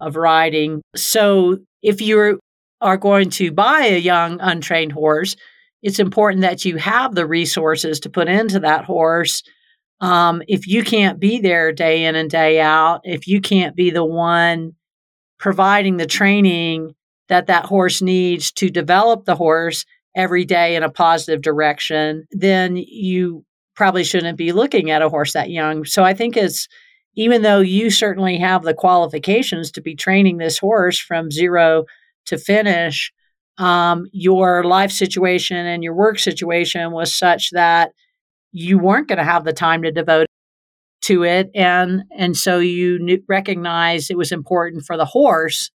[0.00, 0.80] of riding.
[0.94, 2.40] So if you
[2.80, 5.34] are going to buy a young untrained horse,
[5.82, 9.42] it's important that you have the resources to put into that horse.
[10.00, 13.90] Um, if you can't be there day in and day out, if you can't be
[13.90, 14.74] the one
[15.38, 16.94] providing the training
[17.28, 19.84] that that horse needs to develop the horse
[20.14, 25.34] every day in a positive direction, then you probably shouldn't be looking at a horse
[25.34, 25.84] that young.
[25.84, 26.68] So I think it's
[27.16, 31.84] even though you certainly have the qualifications to be training this horse from zero
[32.26, 33.12] to finish,
[33.58, 37.92] um, your life situation and your work situation was such that
[38.52, 40.26] you weren't going to have the time to devote
[41.02, 45.70] to it and and so you knew, recognized it was important for the horse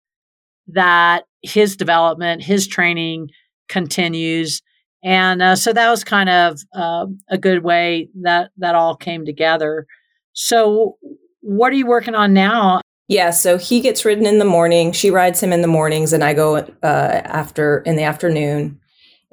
[0.67, 3.30] that his development his training
[3.72, 4.61] continues.
[5.03, 9.26] And uh, so that was kind of uh, a good way that that all came
[9.26, 9.88] together.
[10.34, 10.97] So
[11.41, 12.82] what are you working on now?
[13.07, 14.91] Yeah so he gets ridden in the morning.
[14.91, 18.80] She rides him in the mornings and i go uh, after in the afternoon.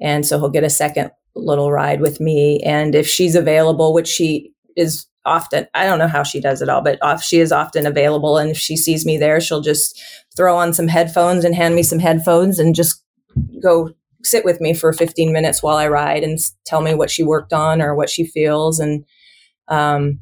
[0.00, 2.60] And so he'll get a second little ride with me.
[2.60, 6.68] And if she's available which she is often i don't know how she does it
[6.68, 10.00] all but off, she is often available and if she sees me there she'll just
[10.36, 13.04] throw on some headphones and hand me some headphones and just
[13.62, 13.90] go
[14.24, 17.52] sit with me for 15 minutes while i ride and tell me what she worked
[17.52, 19.04] on or what she feels and
[19.68, 20.18] um,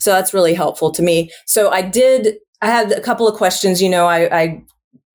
[0.00, 1.30] so that's really helpful to me.
[1.46, 4.64] So i did i had a couple of questions you know I, I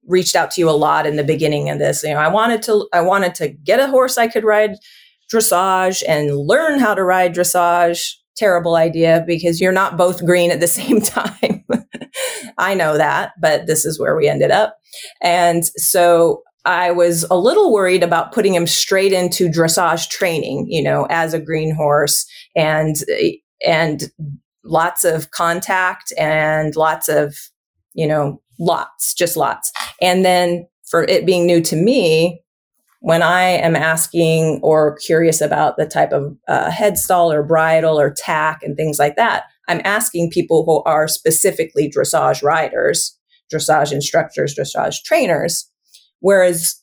[0.08, 2.62] reached out to you a lot in the beginning of this you know i wanted
[2.64, 4.76] to i wanted to get a horse i could ride
[5.32, 10.60] dressage and learn how to ride dressage terrible idea because you're not both green at
[10.60, 11.64] the same time.
[12.58, 14.78] I know that, but this is where we ended up.
[15.22, 20.82] And so I was a little worried about putting him straight into dressage training, you
[20.82, 22.26] know, as a green horse
[22.56, 22.96] and
[23.66, 24.12] and
[24.64, 27.36] lots of contact and lots of,
[27.94, 29.72] you know, lots, just lots.
[30.02, 32.43] And then for it being new to me,
[33.04, 38.00] when I am asking or curious about the type of uh, head stall or bridle
[38.00, 43.20] or tack and things like that, I'm asking people who are specifically dressage riders,
[43.54, 45.70] dressage instructors, dressage trainers.
[46.22, 46.82] Whereas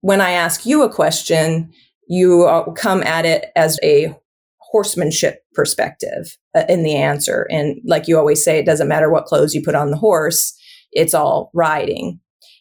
[0.00, 1.72] when I ask you a question,
[2.08, 4.12] you come at it as a
[4.58, 7.46] horsemanship perspective uh, in the answer.
[7.48, 10.52] And like you always say, it doesn't matter what clothes you put on the horse,
[10.90, 12.18] it's all riding.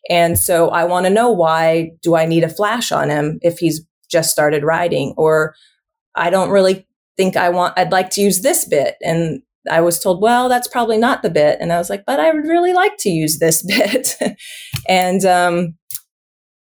[0.10, 3.60] And so I want to know why do I need a flash on him if
[3.60, 5.54] he's just started riding or
[6.16, 6.88] I don't really
[7.18, 10.68] think I want I'd like to use this bit and I was told, well, that's
[10.68, 11.58] probably not the bit.
[11.60, 14.16] And I was like, but I would really like to use this bit.
[14.88, 15.76] and, um,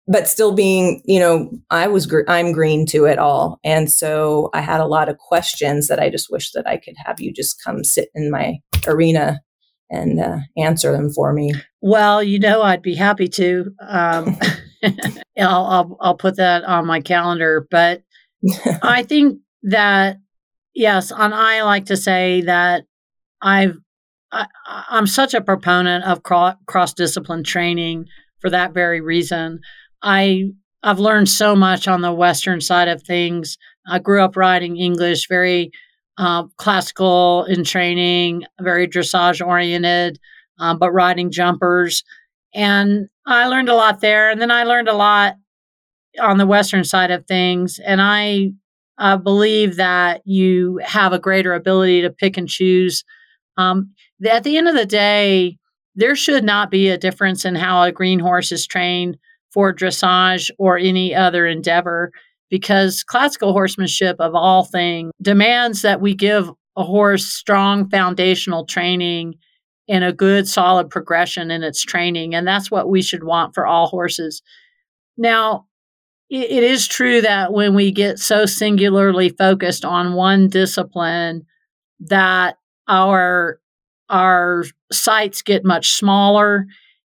[0.07, 3.59] but still being, you know, I was, gr- I'm green to it all.
[3.65, 6.95] And so I had a lot of questions that I just wish that I could
[7.05, 9.41] have you just come sit in my arena
[9.95, 11.53] and uh, answer them for me.
[11.81, 13.73] Well, you know, I'd be happy to.
[13.81, 14.37] Um,
[15.39, 17.67] I'll, I'll, I'll put that on my calendar.
[17.71, 18.03] But
[18.83, 20.19] I think that
[20.75, 22.85] yes, and I like to say that
[23.41, 23.77] I've
[24.33, 24.47] I,
[24.91, 28.07] am such a proponent of cross discipline training
[28.41, 29.61] for that very reason.
[30.03, 30.51] I
[30.83, 33.57] I've learned so much on the Western side of things.
[33.87, 35.71] I grew up writing English, very
[36.19, 40.19] uh, classical in training, very dressage oriented,
[40.59, 42.05] um, but riding jumpers.
[42.55, 44.31] And I learned a lot there.
[44.31, 45.35] And then I learned a lot
[46.21, 47.81] on the Western side of things.
[47.85, 48.53] And I
[49.17, 53.05] believe that you have a greater ability to pick and choose.
[53.57, 53.93] Um,
[54.25, 55.59] at the end of the day,
[55.97, 59.17] there should not be a difference in how a green horse is trained
[59.53, 62.11] for dressage or any other endeavor
[62.51, 69.35] because classical horsemanship, of all things, demands that we give a horse strong foundational training
[69.89, 72.35] and a good solid progression in its training.
[72.35, 74.43] And that's what we should want for all horses.
[75.17, 75.67] Now,
[76.31, 81.47] it, it is true that when we get so singularly focused on one discipline,
[82.01, 82.57] that
[82.89, 83.61] our
[84.11, 86.67] our sights get much smaller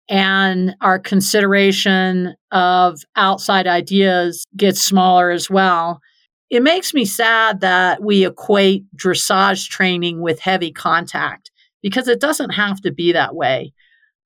[0.09, 6.01] and our consideration of outside ideas gets smaller as well.
[6.49, 11.51] It makes me sad that we equate dressage training with heavy contact
[11.83, 13.73] because it doesn't have to be that way.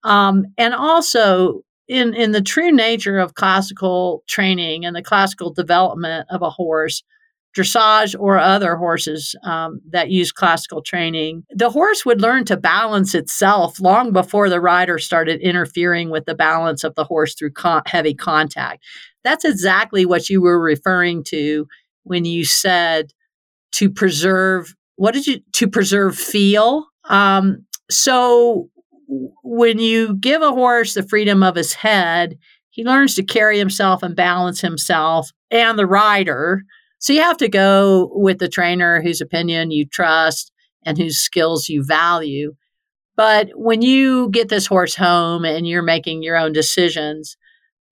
[0.04, 6.26] Um, and also, in, in the true nature of classical training and the classical development
[6.30, 7.02] of a horse,
[7.56, 13.14] dressage or other horses um, that use classical training, the horse would learn to balance
[13.14, 17.82] itself long before the rider started interfering with the balance of the horse through con-
[17.86, 18.84] heavy contact.
[19.24, 21.66] That's exactly what you were referring to
[22.04, 23.12] when you said
[23.72, 24.74] to preserve.
[24.96, 26.86] What did you to preserve feel?
[27.08, 28.70] Um, so
[29.42, 32.38] when you give a horse the freedom of his head,
[32.70, 36.62] he learns to carry himself and balance himself and the rider
[37.00, 40.52] so you have to go with the trainer whose opinion you trust
[40.84, 42.54] and whose skills you value.
[43.16, 47.36] But when you get this horse home and you're making your own decisions,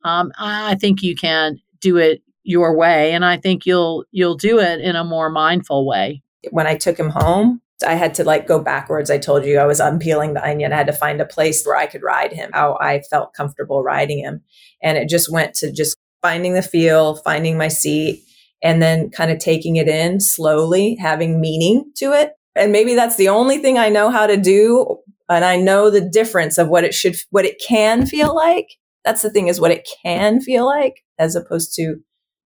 [0.04, 4.58] um, I think you can do it your way, and I think you'll you'll do
[4.58, 6.22] it in a more mindful way.
[6.50, 9.10] When I took him home, I had to like go backwards.
[9.10, 10.72] I told you I was unpeeling the onion.
[10.72, 13.82] I had to find a place where I could ride him, how I felt comfortable
[13.82, 14.42] riding him,
[14.82, 18.22] and it just went to just finding the feel, finding my seat,
[18.62, 22.32] and then kind of taking it in slowly, having meaning to it.
[22.54, 24.98] And maybe that's the only thing I know how to do.
[25.28, 28.66] And I know the difference of what it should, what it can feel like.
[29.04, 31.96] That's the thing is what it can feel like as opposed to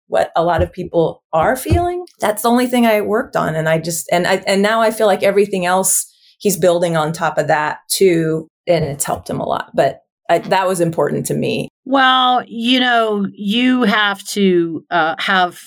[0.07, 2.05] what a lot of people are feeling.
[2.19, 3.55] That's the only thing I worked on.
[3.55, 6.05] And I just, and I, and now I feel like everything else
[6.39, 8.47] he's building on top of that too.
[8.67, 9.71] And it's helped him a lot.
[9.73, 11.69] But I, that was important to me.
[11.85, 15.59] Well, you know, you have to uh, have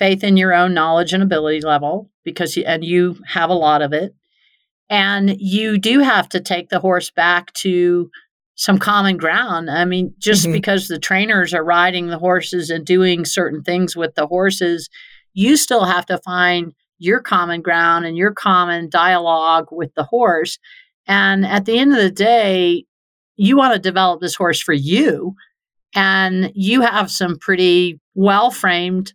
[0.00, 3.82] faith in your own knowledge and ability level because you, and you have a lot
[3.82, 4.14] of it.
[4.88, 8.10] And you do have to take the horse back to
[8.56, 9.70] some common ground.
[9.70, 10.52] I mean just mm-hmm.
[10.52, 14.88] because the trainers are riding the horses and doing certain things with the horses
[15.32, 20.58] you still have to find your common ground and your common dialogue with the horse.
[21.06, 22.84] And at the end of the day
[23.36, 25.34] you want to develop this horse for you
[25.94, 29.12] and you have some pretty well framed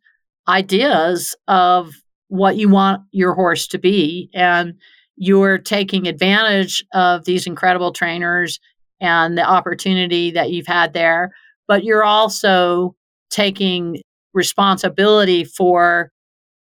[0.47, 1.93] ideas of
[2.27, 4.29] what you want your horse to be.
[4.33, 4.75] And
[5.17, 8.59] you're taking advantage of these incredible trainers
[8.99, 11.31] and the opportunity that you've had there.
[11.67, 12.95] But you're also
[13.29, 14.01] taking
[14.33, 16.11] responsibility for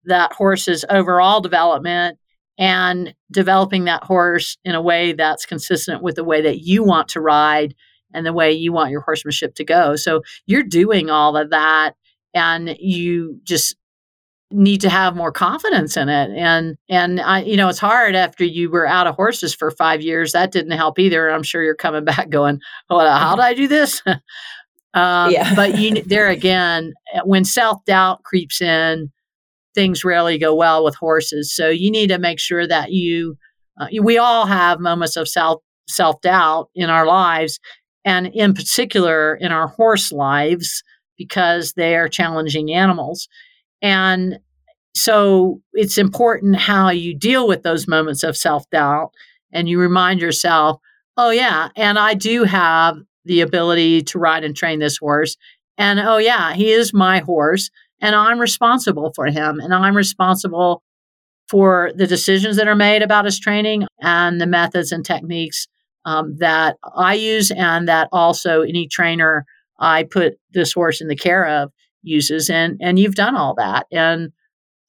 [0.06, 2.18] that horse's overall development
[2.58, 7.08] and developing that horse in a way that's consistent with the way that you want
[7.10, 7.76] to ride
[8.14, 9.96] and the way you want your horsemanship to go.
[9.96, 11.94] So you're doing all of that
[12.34, 13.76] and you just
[14.52, 16.32] need to have more confidence in it.
[16.36, 20.02] And and I you know it's hard after you were out of horses for 5
[20.02, 20.32] years.
[20.32, 21.30] That didn't help either.
[21.30, 22.60] I'm sure you're coming back going
[22.90, 24.02] well how did I do this?
[24.96, 25.54] Um, yeah.
[25.54, 29.12] but you there again eh, when self-doubt creeps in
[29.76, 31.56] things rarely go well with horses.
[31.56, 33.38] So you need to make sure that you
[33.80, 37.60] uh, we all have moments of self self-doubt in our lives
[38.04, 40.84] and in particular in our horse lives
[41.20, 43.28] because they are challenging animals.
[43.84, 44.40] And
[44.96, 49.12] so it's important how you deal with those moments of self doubt
[49.54, 50.80] and you remind yourself,
[51.18, 55.38] oh, yeah, and I do have the ability to ride and train this horse.
[55.78, 57.70] And oh, yeah, he is my horse
[58.02, 60.82] and I'm responsible for him and I'm responsible
[61.50, 65.68] for the decisions that are made about his training and the methods and techniques
[66.06, 69.46] um, that I use and that also any trainer
[69.80, 71.72] I put this horse in the care of
[72.02, 74.32] uses and and you've done all that and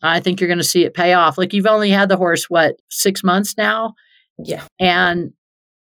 [0.02, 1.36] I think you're going to see it pay off.
[1.36, 3.94] Like you've only had the horse what 6 months now?
[4.38, 4.62] Yeah.
[4.78, 5.32] And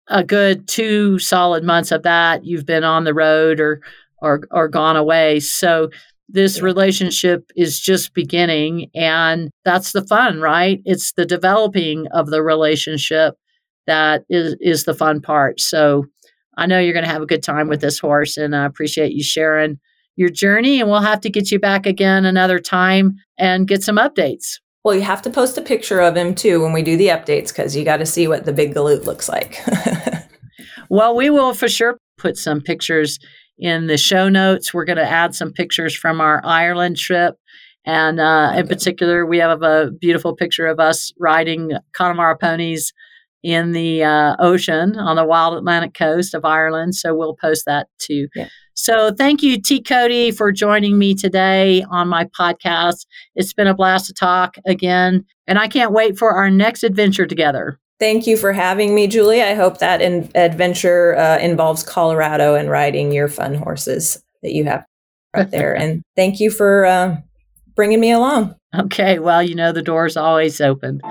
[0.07, 3.81] a good 2 solid months of that you've been on the road or
[4.21, 5.39] or or gone away.
[5.39, 5.89] So
[6.29, 6.63] this yeah.
[6.63, 10.81] relationship is just beginning and that's the fun, right?
[10.85, 13.35] It's the developing of the relationship
[13.87, 15.59] that is is the fun part.
[15.59, 16.05] So
[16.57, 19.13] I know you're going to have a good time with this horse, and I appreciate
[19.13, 19.79] you sharing
[20.15, 20.81] your journey.
[20.81, 24.59] And we'll have to get you back again another time and get some updates.
[24.83, 27.49] Well, you have to post a picture of him too when we do the updates
[27.49, 29.61] because you got to see what the big galoot looks like.
[30.89, 33.19] well, we will for sure put some pictures
[33.59, 34.73] in the show notes.
[34.73, 37.35] We're going to add some pictures from our Ireland trip.
[37.85, 42.93] And uh, in particular, we have a beautiful picture of us riding Connemara ponies
[43.43, 46.95] in the uh, ocean on the wild Atlantic coast of Ireland.
[46.95, 48.27] So we'll post that too.
[48.35, 48.49] Yeah.
[48.73, 49.81] So thank you, T.
[49.81, 53.07] Cody, for joining me today on my podcast.
[53.35, 57.25] It's been a blast to talk again, and I can't wait for our next adventure
[57.25, 57.79] together.
[57.99, 59.41] Thank you for having me, Julie.
[59.41, 64.65] I hope that in- adventure uh, involves Colorado and riding your fun horses that you
[64.65, 64.85] have
[65.33, 65.75] up there.
[65.75, 67.17] and thank you for uh,
[67.75, 68.55] bringing me along.
[68.77, 69.17] Okay.
[69.17, 71.01] Well, you know, the door's always open.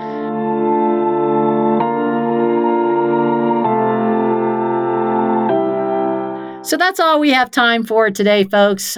[6.67, 8.97] So that's all we have time for today, folks.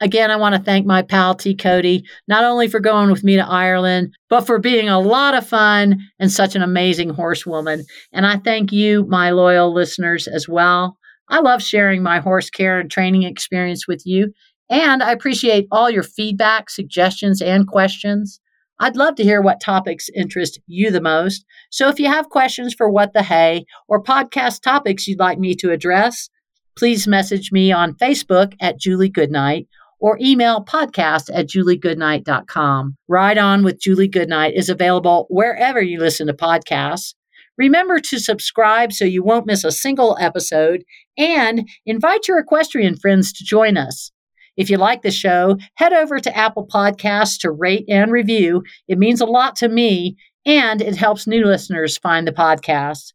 [0.00, 1.52] Again, I want to thank my pal T.
[1.52, 5.44] Cody, not only for going with me to Ireland, but for being a lot of
[5.44, 7.82] fun and such an amazing horsewoman.
[8.12, 10.96] And I thank you, my loyal listeners, as well.
[11.28, 14.32] I love sharing my horse care and training experience with you,
[14.70, 18.38] and I appreciate all your feedback, suggestions, and questions.
[18.78, 21.44] I'd love to hear what topics interest you the most.
[21.68, 25.56] So if you have questions for What the Hay or podcast topics you'd like me
[25.56, 26.28] to address,
[26.76, 29.68] please message me on Facebook at Julie Goodnight
[30.00, 32.96] or email podcast at juliegoodnight.com.
[33.06, 37.14] Ride On with Julie Goodnight is available wherever you listen to podcasts.
[37.56, 40.84] Remember to subscribe so you won't miss a single episode
[41.16, 44.10] and invite your equestrian friends to join us.
[44.56, 48.64] If you like the show, head over to Apple Podcasts to rate and review.
[48.88, 53.12] It means a lot to me and it helps new listeners find the podcast.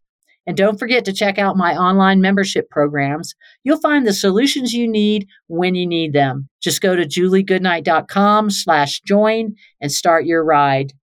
[0.47, 3.35] And don't forget to check out my online membership programs.
[3.65, 6.47] You'll find the solutions you need when you need them.
[6.61, 10.93] Just go to juliegoodnight.com slash join and start your ride.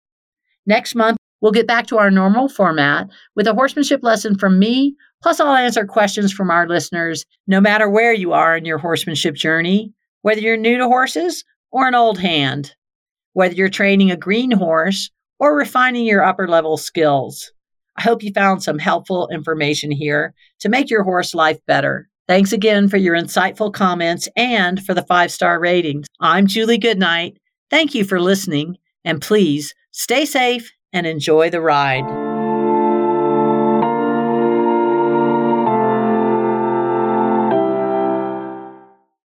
[0.66, 4.96] Next month, we'll get back to our normal format with a horsemanship lesson from me,
[5.22, 9.34] plus I'll answer questions from our listeners, no matter where you are in your horsemanship
[9.34, 9.92] journey,
[10.22, 12.74] whether you're new to horses or an old hand,
[13.34, 17.52] whether you're training a green horse or refining your upper level skills.
[17.96, 22.08] I hope you found some helpful information here to make your horse life better.
[22.26, 26.06] Thanks again for your insightful comments and for the five star ratings.
[26.20, 27.38] I'm Julie Goodnight.
[27.70, 32.23] Thank you for listening, and please stay safe and enjoy the ride.